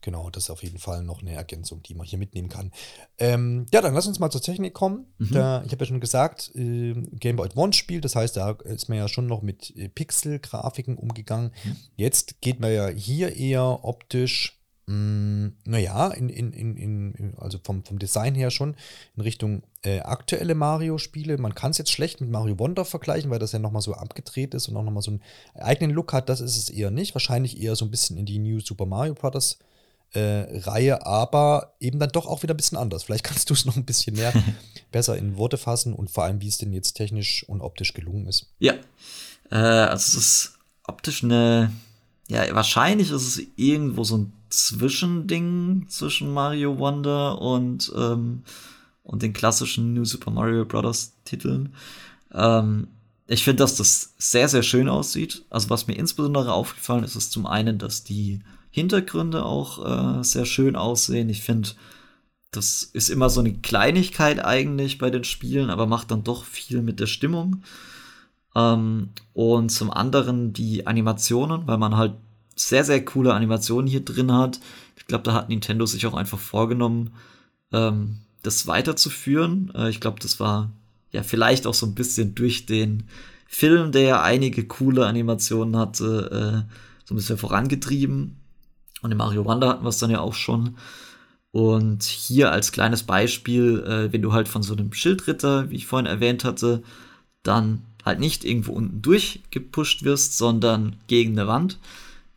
Genau, 0.00 0.30
das 0.30 0.44
ist 0.44 0.50
auf 0.50 0.62
jeden 0.62 0.78
Fall 0.78 1.02
noch 1.02 1.22
eine 1.22 1.32
Ergänzung, 1.32 1.82
die 1.82 1.94
man 1.94 2.06
hier 2.06 2.18
mitnehmen 2.18 2.48
kann. 2.48 2.70
Ähm, 3.18 3.66
ja, 3.72 3.80
dann 3.80 3.94
lass 3.94 4.06
uns 4.06 4.20
mal 4.20 4.30
zur 4.30 4.40
Technik 4.40 4.72
kommen. 4.72 5.06
Mhm. 5.18 5.30
Da, 5.32 5.62
ich 5.64 5.72
habe 5.72 5.84
ja 5.84 5.88
schon 5.88 6.00
gesagt, 6.00 6.52
äh, 6.54 6.94
Game 7.12 7.36
Boy 7.36 7.46
Advance 7.46 7.78
Spiel, 7.78 8.00
das 8.00 8.14
heißt, 8.14 8.36
da 8.36 8.50
ist 8.50 8.88
man 8.88 8.98
ja 8.98 9.08
schon 9.08 9.26
noch 9.26 9.42
mit 9.42 9.74
äh, 9.76 9.88
Pixel-Grafiken 9.88 10.96
umgegangen. 10.96 11.52
Mhm. 11.64 11.76
Jetzt 11.96 12.40
geht 12.40 12.60
man 12.60 12.72
ja 12.72 12.88
hier 12.88 13.36
eher 13.36 13.84
optisch 13.84 14.60
mm, 14.86 15.48
naja, 15.64 16.08
in, 16.08 16.28
in, 16.28 16.52
in, 16.52 16.76
in, 17.14 17.34
also 17.38 17.58
vom, 17.62 17.82
vom 17.82 17.98
Design 17.98 18.36
her 18.36 18.52
schon 18.52 18.76
in 19.16 19.22
Richtung 19.22 19.62
äh, 19.82 19.98
aktuelle 20.00 20.54
Mario-Spiele. 20.54 21.38
Man 21.38 21.56
kann 21.56 21.72
es 21.72 21.78
jetzt 21.78 21.90
schlecht 21.90 22.20
mit 22.20 22.30
Mario 22.30 22.58
Wonder 22.60 22.84
vergleichen, 22.84 23.30
weil 23.30 23.40
das 23.40 23.50
ja 23.50 23.58
nochmal 23.58 23.82
so 23.82 23.94
abgedreht 23.94 24.54
ist 24.54 24.68
und 24.68 24.76
auch 24.76 24.84
nochmal 24.84 25.02
so 25.02 25.10
einen 25.10 25.22
eigenen 25.54 25.94
Look 25.94 26.12
hat. 26.12 26.28
Das 26.28 26.40
ist 26.40 26.56
es 26.56 26.70
eher 26.70 26.92
nicht. 26.92 27.16
Wahrscheinlich 27.16 27.60
eher 27.60 27.74
so 27.74 27.84
ein 27.84 27.90
bisschen 27.90 28.16
in 28.16 28.26
die 28.26 28.38
New 28.38 28.60
Super 28.60 28.86
Mario 28.86 29.14
Bros 29.14 29.58
äh, 30.12 30.58
Reihe, 30.60 31.06
aber 31.06 31.74
eben 31.80 31.98
dann 31.98 32.10
doch 32.10 32.26
auch 32.26 32.42
wieder 32.42 32.54
ein 32.54 32.56
bisschen 32.56 32.78
anders. 32.78 33.04
Vielleicht 33.04 33.24
kannst 33.24 33.50
du 33.50 33.54
es 33.54 33.64
noch 33.64 33.76
ein 33.76 33.84
bisschen 33.84 34.16
mehr 34.16 34.32
besser 34.92 35.16
in 35.16 35.36
Worte 35.36 35.58
fassen 35.58 35.92
und 35.92 36.10
vor 36.10 36.24
allem, 36.24 36.40
wie 36.40 36.48
es 36.48 36.58
denn 36.58 36.72
jetzt 36.72 36.94
technisch 36.94 37.44
und 37.48 37.60
optisch 37.60 37.92
gelungen 37.92 38.26
ist. 38.26 38.46
Ja, 38.58 38.74
äh, 39.50 39.56
also 39.56 40.18
es 40.18 40.24
ist 40.24 40.58
optisch 40.86 41.22
eine, 41.22 41.72
ja, 42.28 42.54
wahrscheinlich 42.54 43.10
ist 43.10 43.22
es 43.22 43.42
irgendwo 43.56 44.04
so 44.04 44.18
ein 44.18 44.32
Zwischending 44.50 45.86
zwischen 45.88 46.32
Mario 46.32 46.78
Wonder 46.78 47.40
und, 47.40 47.92
ähm, 47.94 48.44
und 49.02 49.22
den 49.22 49.34
klassischen 49.34 49.92
New 49.92 50.04
Super 50.04 50.30
Mario 50.30 50.64
Bros. 50.64 51.12
Titeln. 51.24 51.74
Ähm, 52.32 52.88
ich 53.26 53.44
finde, 53.44 53.62
dass 53.62 53.76
das 53.76 54.14
sehr, 54.16 54.48
sehr 54.48 54.62
schön 54.62 54.88
aussieht. 54.88 55.44
Also 55.50 55.68
was 55.68 55.86
mir 55.86 55.94
insbesondere 55.94 56.52
aufgefallen 56.54 57.04
ist, 57.04 57.14
ist 57.14 57.30
zum 57.30 57.46
einen, 57.46 57.78
dass 57.78 58.04
die 58.04 58.40
Hintergründe 58.70 59.44
auch 59.44 60.20
äh, 60.20 60.24
sehr 60.24 60.44
schön 60.44 60.76
aussehen. 60.76 61.28
Ich 61.28 61.42
finde, 61.42 61.70
das 62.50 62.82
ist 62.82 63.10
immer 63.10 63.30
so 63.30 63.40
eine 63.40 63.54
Kleinigkeit 63.54 64.44
eigentlich 64.44 64.98
bei 64.98 65.10
den 65.10 65.24
Spielen, 65.24 65.70
aber 65.70 65.86
macht 65.86 66.10
dann 66.10 66.24
doch 66.24 66.44
viel 66.44 66.82
mit 66.82 67.00
der 67.00 67.06
Stimmung. 67.06 67.62
Ähm, 68.54 69.10
und 69.34 69.70
zum 69.70 69.90
anderen 69.90 70.52
die 70.52 70.86
Animationen, 70.86 71.66
weil 71.66 71.78
man 71.78 71.96
halt 71.96 72.14
sehr, 72.56 72.84
sehr 72.84 73.04
coole 73.04 73.34
Animationen 73.34 73.86
hier 73.86 74.04
drin 74.04 74.32
hat. 74.32 74.60
Ich 74.96 75.06
glaube, 75.06 75.24
da 75.24 75.34
hat 75.34 75.48
Nintendo 75.48 75.86
sich 75.86 76.06
auch 76.06 76.14
einfach 76.14 76.38
vorgenommen, 76.38 77.12
ähm, 77.72 78.18
das 78.42 78.66
weiterzuführen. 78.66 79.72
Äh, 79.74 79.90
ich 79.90 80.00
glaube, 80.00 80.20
das 80.20 80.40
war 80.40 80.70
ja 81.12 81.22
vielleicht 81.22 81.66
auch 81.66 81.74
so 81.74 81.86
ein 81.86 81.94
bisschen 81.94 82.34
durch 82.34 82.66
den 82.66 83.04
Film, 83.46 83.92
der 83.92 84.02
ja 84.02 84.22
einige 84.22 84.66
coole 84.66 85.06
Animationen 85.06 85.76
hatte, 85.76 86.64
äh, 86.66 86.72
so 87.04 87.14
ein 87.14 87.16
bisschen 87.16 87.38
vorangetrieben. 87.38 88.36
Und 89.02 89.12
in 89.12 89.18
Mario 89.18 89.44
Wonder 89.44 89.68
hatten 89.68 89.84
wir 89.84 89.90
es 89.90 89.98
dann 89.98 90.10
ja 90.10 90.20
auch 90.20 90.34
schon. 90.34 90.76
Und 91.50 92.02
hier 92.02 92.52
als 92.52 92.72
kleines 92.72 93.02
Beispiel, 93.02 93.82
äh, 93.86 94.12
wenn 94.12 94.22
du 94.22 94.32
halt 94.32 94.48
von 94.48 94.62
so 94.62 94.74
einem 94.74 94.92
Schildritter, 94.92 95.70
wie 95.70 95.76
ich 95.76 95.86
vorhin 95.86 96.06
erwähnt 96.06 96.44
hatte, 96.44 96.82
dann 97.42 97.82
halt 98.04 98.20
nicht 98.20 98.44
irgendwo 98.44 98.72
unten 98.72 99.02
durchgepusht 99.02 100.02
wirst, 100.04 100.36
sondern 100.36 100.96
gegen 101.06 101.38
eine 101.38 101.48
Wand, 101.48 101.78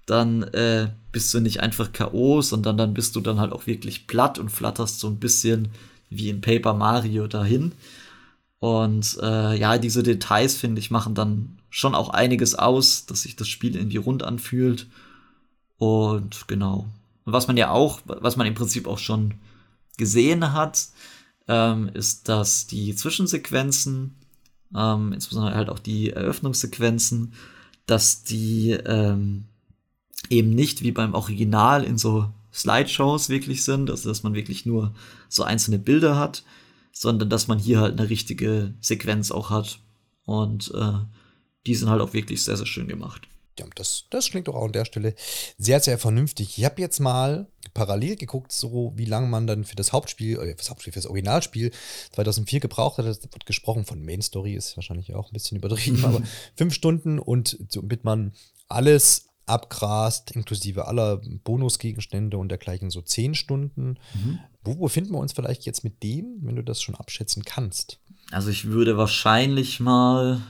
dann 0.06 0.44
äh, 0.44 0.90
bist 1.12 1.34
du 1.34 1.40
nicht 1.40 1.62
einfach 1.62 1.92
K.O., 1.92 2.42
sondern 2.42 2.78
dann 2.78 2.94
bist 2.94 3.16
du 3.16 3.22
dann 3.22 3.40
halt 3.40 3.52
auch 3.52 3.68
wirklich 3.68 4.08
platt 4.08 4.40
und 4.40 4.50
flatterst 4.50 5.00
so 5.00 5.08
ein 5.08 5.20
bisschen 5.20 5.70
wie 6.10 6.30
in 6.30 6.42
Paper 6.42 6.74
Mario 6.74 7.28
dahin. 7.28 7.74
Und 8.60 9.18
äh, 9.22 9.58
ja, 9.58 9.78
diese 9.78 10.04
Details, 10.04 10.56
finde 10.56 10.80
ich, 10.80 10.92
machen 10.92 11.16
dann 11.16 11.58
schon 11.70 11.96
auch 11.96 12.10
einiges 12.10 12.56
aus, 12.56 13.06
dass 13.06 13.24
sich 13.24 13.36
das 13.36 13.48
Spiel 13.48 13.76
irgendwie 13.76 13.98
rund 13.98 14.24
anfühlt. 14.24 14.88
Und 15.82 16.48
genau. 16.48 16.86
Und 17.26 17.34
was 17.34 17.48
man 17.48 17.58
ja 17.58 17.72
auch, 17.72 18.02
was 18.06 18.38
man 18.38 18.46
im 18.46 18.54
Prinzip 18.54 18.86
auch 18.86 19.00
schon 19.00 19.34
gesehen 19.98 20.54
hat, 20.54 20.90
ähm, 21.48 21.90
ist, 21.96 22.30
dass 22.30 22.68
die 22.68 22.94
Zwischensequenzen, 22.94 24.16
ähm, 24.78 25.12
insbesondere 25.12 25.56
halt 25.56 25.70
auch 25.70 25.80
die 25.80 26.12
Eröffnungssequenzen, 26.12 27.34
dass 27.88 28.24
die 28.24 28.74
ähm, 28.74 29.46
eben 30.30 30.52
nicht 30.52 30.84
wie 30.84 30.92
beim 30.92 31.16
Original 31.16 31.84
in 31.84 31.98
so 31.98 32.30
Slideshows 32.54 33.30
wirklich 33.30 33.64
sind, 33.64 33.90
also 33.90 34.08
dass 34.08 34.22
man 34.22 34.36
wirklich 34.36 34.68
nur 34.68 34.94
so 35.30 35.42
einzelne 35.42 35.80
Bilder 35.80 36.16
hat, 36.16 36.44
sondern 36.92 37.32
dass 37.32 37.48
man 37.48 37.58
hier 37.58 37.80
halt 37.80 38.00
eine 38.00 38.08
richtige 38.08 38.76
Sequenz 38.82 39.32
auch 39.32 39.50
hat. 39.50 39.80
Und 40.26 40.72
äh, 40.76 41.00
die 41.66 41.74
sind 41.74 41.90
halt 41.90 42.02
auch 42.02 42.14
wirklich 42.14 42.44
sehr, 42.44 42.58
sehr 42.58 42.68
schön 42.68 42.88
gemacht. 42.88 43.28
Ja, 43.60 43.66
das, 43.76 44.06
das 44.10 44.30
klingt 44.30 44.48
doch 44.48 44.56
auch 44.56 44.66
an 44.66 44.72
der 44.72 44.86
Stelle 44.86 45.14
sehr, 45.58 45.80
sehr 45.80 45.98
vernünftig. 45.98 46.58
Ich 46.58 46.66
habe 46.66 46.82
jetzt 46.82 47.00
mal 47.00 47.48
parallel 47.74 48.16
geguckt, 48.16 48.52
so 48.52 48.94
wie 48.96 49.06
lange 49.06 49.28
man 49.28 49.48
dann 49.48 49.66
für 49.66 49.76
das 49.76 49.94
Hauptspiel, 49.94 50.40
äh, 50.40 50.56
das 50.56 50.70
Hauptspiel, 50.70 50.94
für 50.94 51.00
das 51.00 51.08
Originalspiel 51.08 51.72
2004 52.14 52.60
gebraucht 52.60 52.98
hat. 52.98 53.06
Das 53.06 53.22
wird 53.22 53.46
gesprochen 53.46 53.86
von 53.86 54.04
Main 54.04 54.22
Story, 54.22 54.54
ist 54.54 54.78
wahrscheinlich 54.78 55.14
auch 55.14 55.30
ein 55.30 55.34
bisschen 55.34 55.58
übertrieben, 55.58 56.04
aber 56.06 56.22
fünf 56.56 56.74
Stunden 56.74 57.20
und 57.20 57.58
damit 57.76 58.04
man 58.04 58.34
alles 58.68 59.28
abgrast, 59.46 60.32
inklusive 60.32 60.88
aller 60.88 61.18
Bonusgegenstände 61.44 62.38
und 62.38 62.50
dergleichen, 62.50 62.90
so 62.90 63.02
zehn 63.02 63.36
Stunden. 63.36 63.98
Mhm. 64.14 64.40
Wo 64.64 64.76
befinden 64.76 65.12
wir 65.12 65.20
uns 65.20 65.34
vielleicht 65.34 65.66
jetzt 65.66 65.84
mit 65.84 66.04
dem, 66.04 66.40
wenn 66.42 66.56
du 66.56 66.64
das 66.64 66.82
schon 66.82 66.96
abschätzen 66.96 67.44
kannst? 67.44 68.00
Also 68.32 68.50
ich 68.50 68.66
würde 68.66 68.98
wahrscheinlich 68.98 69.80
mal 69.80 70.42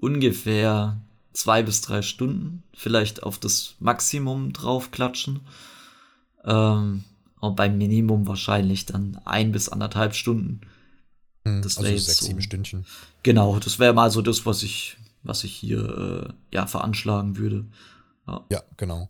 ungefähr 0.00 1.00
zwei 1.34 1.62
bis 1.62 1.82
drei 1.82 2.00
Stunden 2.00 2.62
vielleicht 2.72 3.22
auf 3.22 3.38
das 3.38 3.74
Maximum 3.80 4.52
draufklatschen. 4.54 5.40
Ähm, 6.44 7.04
und 7.40 7.56
beim 7.56 7.76
Minimum 7.76 8.26
wahrscheinlich 8.26 8.86
dann 8.86 9.20
ein 9.26 9.52
bis 9.52 9.68
anderthalb 9.68 10.14
Stunden. 10.14 10.62
Hm, 11.44 11.60
das 11.60 11.76
wäre 11.76 11.88
also 11.88 11.96
jetzt 11.96 12.06
sechs, 12.06 12.18
so, 12.20 12.26
sieben 12.26 12.40
Stündchen. 12.40 12.86
Genau, 13.22 13.58
das 13.58 13.78
wäre 13.78 13.92
mal 13.92 14.10
so 14.10 14.22
das, 14.22 14.46
was 14.46 14.62
ich, 14.62 14.96
was 15.22 15.44
ich 15.44 15.52
hier 15.52 16.30
äh, 16.30 16.54
ja 16.54 16.66
veranschlagen 16.66 17.36
würde. 17.36 17.66
Ja. 18.26 18.44
ja, 18.50 18.62
genau. 18.78 19.08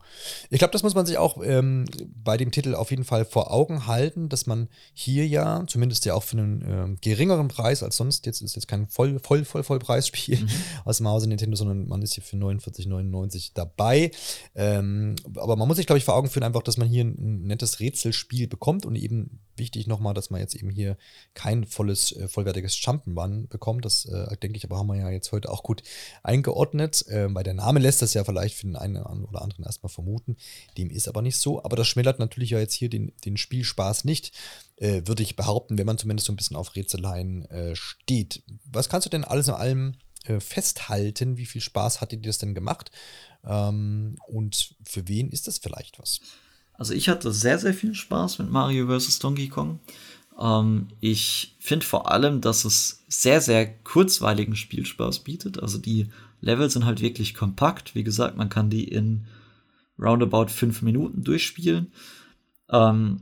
Ich 0.51 0.59
glaube, 0.59 0.73
das 0.73 0.83
muss 0.83 0.97
man 0.97 1.07
sich 1.07 1.19
auch 1.19 1.39
ähm, 1.43 1.85
bei 2.25 2.37
dem 2.37 2.51
Titel 2.51 2.75
auf 2.75 2.91
jeden 2.91 3.05
Fall 3.05 3.25
vor 3.25 3.53
Augen 3.53 3.87
halten, 3.87 4.29
dass 4.29 4.47
man 4.47 4.69
hier 4.93 5.27
ja, 5.27 5.65
zumindest 5.69 6.05
ja 6.05 6.15
auch 6.15 6.25
für 6.25 6.37
einen 6.37 6.65
ähm, 6.67 6.99
geringeren 7.01 7.47
Preis 7.47 7.85
als 7.85 7.97
sonst, 7.97 8.27
jetzt 8.27 8.41
ist 8.43 8.57
jetzt 8.57 8.67
kein 8.67 8.89
voll, 8.89 9.21
voll, 9.21 9.45
voll, 9.45 9.63
voll 9.63 9.79
Preisspiel 9.79 10.41
mhm. 10.41 10.49
aus 10.85 10.97
dem 10.97 11.07
Hause 11.07 11.29
Nintendo, 11.29 11.57
sondern 11.57 11.87
man 11.87 12.03
ist 12.03 12.15
hier 12.15 12.25
für 12.25 12.37
49,99 12.37 13.53
dabei. 13.55 14.11
Ähm, 14.57 15.15
aber 15.37 15.55
man 15.55 15.69
muss 15.69 15.77
sich, 15.77 15.87
glaube 15.87 15.99
ich, 15.99 16.05
vor 16.05 16.17
Augen 16.17 16.29
führen, 16.29 16.45
einfach, 16.45 16.63
dass 16.63 16.77
man 16.77 16.89
hier 16.89 17.05
ein, 17.05 17.43
nettes 17.45 17.79
Rätselspiel 17.79 18.49
bekommt 18.49 18.85
und 18.85 18.97
eben 18.97 19.39
wichtig 19.57 19.87
nochmal, 19.87 20.15
dass 20.15 20.31
man 20.31 20.41
jetzt 20.41 20.57
eben 20.57 20.71
hier 20.71 20.97
kein 21.35 21.65
volles, 21.65 22.11
äh, 22.13 22.27
vollwertiges 22.27 22.75
Jump'n'Run 22.75 23.49
bekommt. 23.49 23.85
Das, 23.85 24.07
äh, 24.07 24.37
denke 24.39 24.57
ich, 24.57 24.65
aber 24.65 24.79
haben 24.79 24.89
wir 24.89 24.97
ja 24.97 25.11
jetzt 25.11 25.31
heute 25.31 25.51
auch 25.51 25.63
gut 25.63 25.85
eingeordnet. 26.25 27.07
Äh, 27.07 27.33
weil 27.33 27.45
der 27.45 27.55
Name 27.55 27.79
lässt 27.79 28.03
das 28.03 28.15
ja 28.15 28.25
vielleicht 28.25 28.57
für 28.57 28.67
den 28.67 28.75
einen 28.75 29.04
oder 29.05 29.43
anderen 29.43 29.65
erstmal 29.65 29.91
vermuten. 29.91 30.37
Dem 30.77 30.91
ist 30.91 31.09
aber 31.09 31.23
nicht 31.23 31.37
so. 31.37 31.63
Aber 31.65 31.77
das 31.77 31.89
schmälert 31.89 32.19
natürlich 32.19 32.51
ja 32.51 32.59
jetzt 32.59 32.75
hier 32.75 32.89
den, 32.89 33.13
den 33.25 33.37
Spielspaß 33.37 34.05
nicht, 34.05 34.33
äh, 34.77 35.03
würde 35.05 35.23
ich 35.23 35.37
behaupten, 35.37 35.79
wenn 35.79 35.87
man 35.87 35.99
zumindest 35.99 36.27
so 36.27 36.33
ein 36.33 36.37
bisschen 36.37 36.57
auf 36.57 36.75
Rätseleien 36.77 37.45
äh, 37.47 37.77
steht. 37.77 38.43
Was 38.65 38.89
kannst 38.89 39.07
du 39.07 39.11
denn 39.11 39.25
alles 39.25 39.49
in 39.49 39.55
allem 39.55 39.95
äh, 40.25 40.41
festhalten? 40.41 41.37
Wie 41.37 41.47
viel 41.47 41.61
Spaß 41.61 42.01
hat 42.01 42.13
dir 42.13 42.21
das 42.21 42.39
denn 42.39 42.55
gemacht? 42.55 42.91
Ähm, 43.45 44.17
und 44.27 44.75
für 44.85 45.07
wen 45.09 45.31
ist 45.31 45.47
das 45.47 45.59
vielleicht 45.59 45.99
was? 45.99 46.21
Also 46.77 46.93
ich 46.93 47.09
hatte 47.09 47.33
sehr, 47.33 47.59
sehr 47.59 47.75
viel 47.75 47.95
Spaß 47.95 48.41
mit 48.41 48.51
Mario 48.51 48.87
vs. 48.89 49.21
Donkey 49.21 49.49
Kong. 49.49 49.79
Ähm, 50.41 50.89
ich 51.01 51.57
finde 51.61 51.87
vor 51.87 52.11
allem, 52.11 52.41
dass 52.41 52.65
es 52.65 53.05
sehr, 53.09 53.41
sehr 53.41 53.67
kurzweiligen 53.67 54.57
Spielspaß 54.57 55.21
bietet. 55.21 55.63
Also 55.63 55.79
die 55.79 56.09
Level 56.41 56.69
sind 56.71 56.85
halt 56.85 57.01
wirklich 57.01 57.35
kompakt. 57.35 57.95
Wie 57.95 58.05
gesagt, 58.05 58.37
man 58.37 58.49
kann 58.49 58.71
die 58.71 58.85
in 58.85 59.27
roundabout 59.99 60.49
fünf 60.49 60.83
Minuten 60.83 61.25
durchspielen. 61.25 61.93
Ähm, 62.71 63.21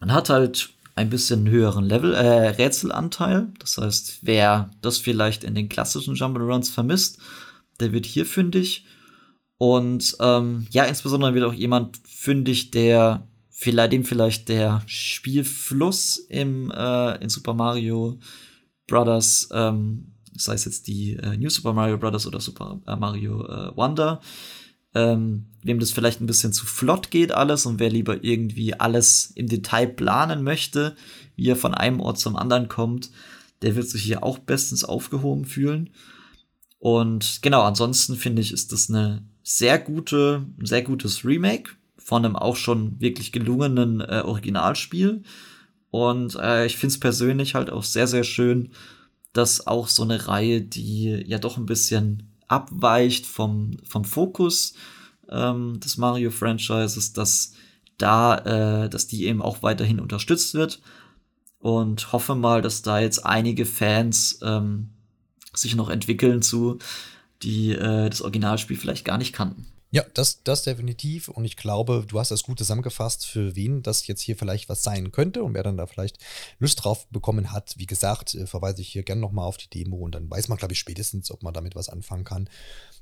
man 0.00 0.12
hat 0.12 0.30
halt 0.30 0.70
ein 0.94 1.10
bisschen 1.10 1.48
höheren 1.48 1.84
Level, 1.84 2.12
äh, 2.12 2.48
Rätselanteil. 2.48 3.48
Das 3.58 3.78
heißt, 3.78 4.18
wer 4.22 4.70
das 4.82 4.98
vielleicht 4.98 5.44
in 5.44 5.54
den 5.54 5.68
klassischen 5.68 6.14
Jump'n'Runs 6.14 6.70
vermisst, 6.70 7.18
der 7.80 7.92
wird 7.92 8.04
hier 8.04 8.26
fündig. 8.26 8.84
Und 9.58 10.16
ähm, 10.20 10.66
ja, 10.70 10.84
insbesondere 10.84 11.34
wird 11.34 11.44
auch 11.44 11.54
jemand 11.54 12.00
fündig, 12.04 12.72
der 12.72 13.26
vielleicht 13.62 13.92
dem 13.92 14.04
vielleicht 14.04 14.48
der 14.48 14.82
Spielfluss 14.86 16.18
im 16.28 16.70
äh, 16.70 17.22
in 17.22 17.28
Super 17.28 17.54
Mario 17.54 18.18
Brothers, 18.86 19.48
ähm, 19.52 20.12
sei 20.36 20.54
es 20.54 20.64
jetzt 20.64 20.88
die 20.88 21.14
äh, 21.14 21.36
New 21.36 21.48
Super 21.48 21.72
Mario 21.72 21.96
Brothers 21.96 22.26
oder 22.26 22.40
Super 22.40 22.80
äh, 22.86 22.96
Mario 22.96 23.46
äh, 23.46 23.76
Wonder, 23.76 24.20
ähm, 24.94 25.46
wem 25.62 25.78
das 25.78 25.92
vielleicht 25.92 26.20
ein 26.20 26.26
bisschen 26.26 26.52
zu 26.52 26.66
flott 26.66 27.10
geht 27.10 27.32
alles 27.32 27.64
und 27.64 27.78
wer 27.78 27.88
lieber 27.88 28.24
irgendwie 28.24 28.74
alles 28.74 29.32
im 29.36 29.46
Detail 29.46 29.86
planen 29.86 30.42
möchte, 30.42 30.96
wie 31.36 31.48
er 31.48 31.56
von 31.56 31.74
einem 31.74 32.00
Ort 32.00 32.18
zum 32.18 32.36
anderen 32.36 32.68
kommt, 32.68 33.10
der 33.62 33.76
wird 33.76 33.88
sich 33.88 34.02
hier 34.02 34.24
auch 34.24 34.38
bestens 34.38 34.84
aufgehoben 34.84 35.44
fühlen. 35.44 35.90
Und 36.80 37.42
genau, 37.42 37.62
ansonsten 37.62 38.16
finde 38.16 38.42
ich, 38.42 38.52
ist 38.52 38.72
das 38.72 38.90
eine 38.90 39.24
sehr 39.44 39.78
gute, 39.78 40.44
sehr 40.60 40.82
gutes 40.82 41.24
Remake 41.24 41.70
von 42.04 42.24
einem 42.24 42.36
auch 42.36 42.56
schon 42.56 43.00
wirklich 43.00 43.32
gelungenen 43.32 44.00
äh, 44.00 44.22
Originalspiel. 44.24 45.22
Und 45.90 46.36
äh, 46.36 46.66
ich 46.66 46.76
finde 46.76 46.94
es 46.94 47.00
persönlich 47.00 47.54
halt 47.54 47.70
auch 47.70 47.84
sehr, 47.84 48.06
sehr 48.06 48.24
schön, 48.24 48.70
dass 49.32 49.66
auch 49.66 49.88
so 49.88 50.02
eine 50.02 50.28
Reihe, 50.28 50.62
die 50.62 51.24
ja 51.26 51.38
doch 51.38 51.56
ein 51.56 51.66
bisschen 51.66 52.34
abweicht 52.48 53.26
vom, 53.26 53.76
vom 53.84 54.04
Fokus 54.04 54.74
ähm, 55.30 55.80
des 55.80 55.96
Mario-Franchises, 55.96 57.12
dass 57.12 57.54
da, 57.98 58.84
äh, 58.84 58.88
dass 58.90 59.06
die 59.06 59.26
eben 59.26 59.42
auch 59.42 59.62
weiterhin 59.62 60.00
unterstützt 60.00 60.54
wird. 60.54 60.80
Und 61.58 62.12
hoffe 62.12 62.34
mal, 62.34 62.60
dass 62.60 62.82
da 62.82 62.98
jetzt 62.98 63.24
einige 63.24 63.64
Fans 63.64 64.40
ähm, 64.42 64.90
sich 65.54 65.76
noch 65.76 65.90
entwickeln 65.90 66.42
zu 66.42 66.78
die 67.42 67.72
äh, 67.72 68.08
das 68.08 68.22
Originalspiel 68.22 68.76
vielleicht 68.76 69.04
gar 69.04 69.18
nicht 69.18 69.32
kannten. 69.32 69.66
Ja, 69.94 70.04
das, 70.14 70.42
das 70.42 70.62
definitiv. 70.62 71.28
Und 71.28 71.44
ich 71.44 71.58
glaube, 71.58 72.04
du 72.08 72.18
hast 72.18 72.30
das 72.30 72.44
gut 72.44 72.56
zusammengefasst, 72.56 73.26
für 73.26 73.54
wen 73.56 73.82
das 73.82 74.06
jetzt 74.06 74.22
hier 74.22 74.36
vielleicht 74.36 74.70
was 74.70 74.82
sein 74.82 75.12
könnte 75.12 75.42
und 75.44 75.52
wer 75.52 75.62
dann 75.62 75.76
da 75.76 75.86
vielleicht 75.86 76.16
Lust 76.58 76.82
drauf 76.82 77.06
bekommen 77.08 77.52
hat. 77.52 77.74
Wie 77.76 77.84
gesagt, 77.84 78.34
äh, 78.34 78.46
verweise 78.46 78.80
ich 78.80 78.88
hier 78.88 79.02
gerne 79.02 79.20
nochmal 79.20 79.44
auf 79.44 79.58
die 79.58 79.68
Demo 79.68 79.98
und 79.98 80.14
dann 80.14 80.30
weiß 80.30 80.48
man, 80.48 80.56
glaube 80.56 80.72
ich, 80.72 80.78
spätestens, 80.78 81.30
ob 81.30 81.42
man 81.42 81.52
damit 81.52 81.74
was 81.74 81.90
anfangen 81.90 82.24
kann 82.24 82.48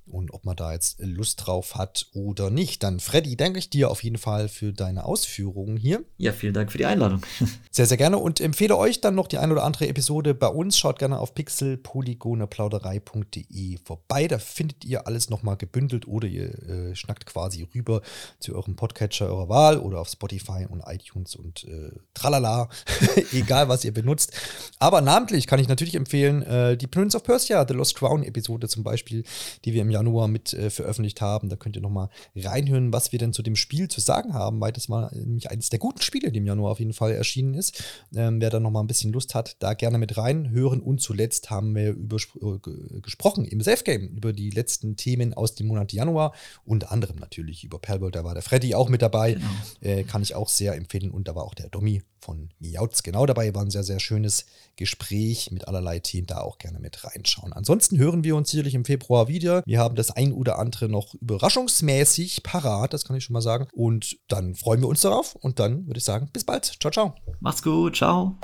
und 0.06 0.32
ob 0.32 0.44
man 0.44 0.56
da 0.56 0.72
jetzt 0.72 0.98
Lust 1.00 1.46
drauf 1.46 1.76
hat 1.76 2.06
oder 2.12 2.50
nicht. 2.50 2.82
Dann, 2.82 3.00
Freddy, 3.00 3.36
danke 3.36 3.58
ich 3.58 3.70
dir 3.70 3.90
auf 3.90 4.02
jeden 4.02 4.18
Fall 4.18 4.48
für 4.48 4.72
deine 4.72 5.04
Ausführungen 5.04 5.76
hier. 5.76 6.04
Ja, 6.16 6.32
vielen 6.32 6.54
Dank 6.54 6.72
für 6.72 6.78
die 6.78 6.86
Einladung. 6.86 7.20
Sehr, 7.72 7.86
sehr 7.86 7.96
gerne 7.96 8.18
und 8.18 8.40
empfehle 8.40 8.76
euch 8.76 9.00
dann 9.00 9.14
noch 9.14 9.28
die 9.28 9.38
ein 9.38 9.52
oder 9.52 9.62
andere 9.62 9.86
Episode 9.86 10.34
bei 10.34 10.48
uns. 10.48 10.76
Schaut 10.76 10.98
gerne 10.98 11.20
auf 11.20 11.34
pixelpolygoneplauderei.de 11.34 13.78
vorbei. 13.84 14.26
Da 14.26 14.38
findet 14.38 14.84
ihr 14.84 15.06
alles 15.06 15.30
nochmal 15.30 15.56
gebündelt 15.56 16.08
oder 16.08 16.26
ihr 16.26 16.48
äh, 16.68 16.96
schnackt 16.96 17.26
quasi 17.26 17.68
rüber 17.72 18.02
zu 18.40 18.56
eurem 18.56 18.74
Podcatcher 18.74 19.28
eurer 19.28 19.48
Wahl 19.48 19.78
oder 19.78 20.00
auf 20.00 20.08
Spotify 20.08 20.66
und 20.68 20.82
iTunes 20.84 21.36
und 21.36 21.62
äh, 21.64 21.92
tralala. 22.12 22.68
Egal, 23.32 23.68
was 23.68 23.84
ihr 23.84 23.94
benutzt. 23.94 24.32
Aber 24.80 25.00
namentlich 25.00 25.46
kann 25.46 25.60
ich 25.60 25.68
natürlich 25.68 25.94
empfehlen, 25.94 26.42
äh, 26.42 26.76
die 26.76 26.88
Prince 26.88 27.16
of 27.16 27.22
Persia, 27.22 27.64
The 27.66 27.74
Lost 27.74 27.94
Crown 27.94 28.24
Episode 28.24 28.68
zum 28.68 28.82
Beispiel, 28.82 29.22
die 29.64 29.74
wir 29.74 29.82
im 29.82 29.89
Januar 29.90 30.28
mit 30.28 30.52
äh, 30.52 30.70
veröffentlicht 30.70 31.20
haben. 31.20 31.48
Da 31.48 31.56
könnt 31.56 31.76
ihr 31.76 31.82
nochmal 31.82 32.08
reinhören, 32.36 32.92
was 32.92 33.12
wir 33.12 33.18
denn 33.18 33.32
zu 33.32 33.42
dem 33.42 33.56
Spiel 33.56 33.88
zu 33.88 34.00
sagen 34.00 34.34
haben, 34.34 34.60
weil 34.60 34.72
das 34.72 34.88
war 34.88 35.14
nämlich 35.14 35.50
eines 35.50 35.70
der 35.70 35.78
guten 35.78 36.02
Spiele, 36.02 36.30
die 36.30 36.38
im 36.38 36.46
Januar 36.46 36.72
auf 36.72 36.78
jeden 36.78 36.92
Fall 36.92 37.12
erschienen 37.12 37.54
ist. 37.54 37.82
Ähm, 38.14 38.40
wer 38.40 38.50
da 38.50 38.60
nochmal 38.60 38.82
ein 38.82 38.86
bisschen 38.86 39.12
Lust 39.12 39.34
hat, 39.34 39.56
da 39.60 39.74
gerne 39.74 39.98
mit 39.98 40.16
reinhören. 40.16 40.80
Und 40.80 41.00
zuletzt 41.00 41.50
haben 41.50 41.74
wir 41.74 41.90
über, 41.90 42.16
äh, 42.16 43.00
gesprochen 43.00 43.44
im 43.44 43.60
Safe 43.60 43.84
Game 43.84 44.08
über 44.08 44.32
die 44.32 44.50
letzten 44.50 44.96
Themen 44.96 45.34
aus 45.34 45.54
dem 45.54 45.66
Monat 45.68 45.92
Januar. 45.92 46.32
Unter 46.64 46.92
anderem 46.92 47.16
natürlich 47.16 47.64
über 47.64 47.78
Perlbold, 47.78 48.14
da 48.14 48.24
war 48.24 48.34
der 48.34 48.42
Freddy 48.42 48.74
auch 48.74 48.88
mit 48.88 49.02
dabei. 49.02 49.34
Genau. 49.34 49.46
Äh, 49.80 50.04
kann 50.04 50.22
ich 50.22 50.34
auch 50.34 50.48
sehr 50.48 50.74
empfehlen. 50.74 51.10
Und 51.10 51.28
da 51.28 51.34
war 51.34 51.44
auch 51.44 51.54
der 51.54 51.68
Domi 51.68 52.02
von 52.20 52.50
Miauts 52.58 53.02
genau 53.02 53.26
dabei. 53.26 53.54
War 53.54 53.62
ein 53.62 53.70
sehr, 53.70 53.84
sehr 53.84 54.00
schönes 54.00 54.46
Gespräch 54.76 55.50
mit 55.50 55.68
allerlei 55.68 55.98
Themen. 55.98 56.26
Da 56.26 56.40
auch 56.40 56.58
gerne 56.58 56.78
mit 56.78 57.04
reinschauen. 57.04 57.52
Ansonsten 57.52 57.98
hören 57.98 58.24
wir 58.24 58.36
uns 58.36 58.50
sicherlich 58.50 58.74
im 58.74 58.84
Februar 58.84 59.28
wieder. 59.28 59.62
Wir 59.66 59.78
haben 59.78 59.96
das 59.96 60.10
ein 60.10 60.32
oder 60.32 60.58
andere 60.58 60.88
noch 60.88 61.14
überraschungsmäßig 61.14 62.42
parat, 62.42 62.92
das 62.92 63.04
kann 63.04 63.16
ich 63.16 63.24
schon 63.24 63.34
mal 63.34 63.40
sagen. 63.40 63.68
Und 63.72 64.18
dann 64.28 64.54
freuen 64.54 64.80
wir 64.80 64.88
uns 64.88 65.00
darauf. 65.00 65.34
Und 65.36 65.58
dann 65.58 65.86
würde 65.86 65.98
ich 65.98 66.04
sagen, 66.04 66.28
bis 66.32 66.44
bald. 66.44 66.64
Ciao, 66.80 66.90
ciao. 66.90 67.14
Macht's 67.40 67.62
gut. 67.62 67.96
Ciao. 67.96 68.36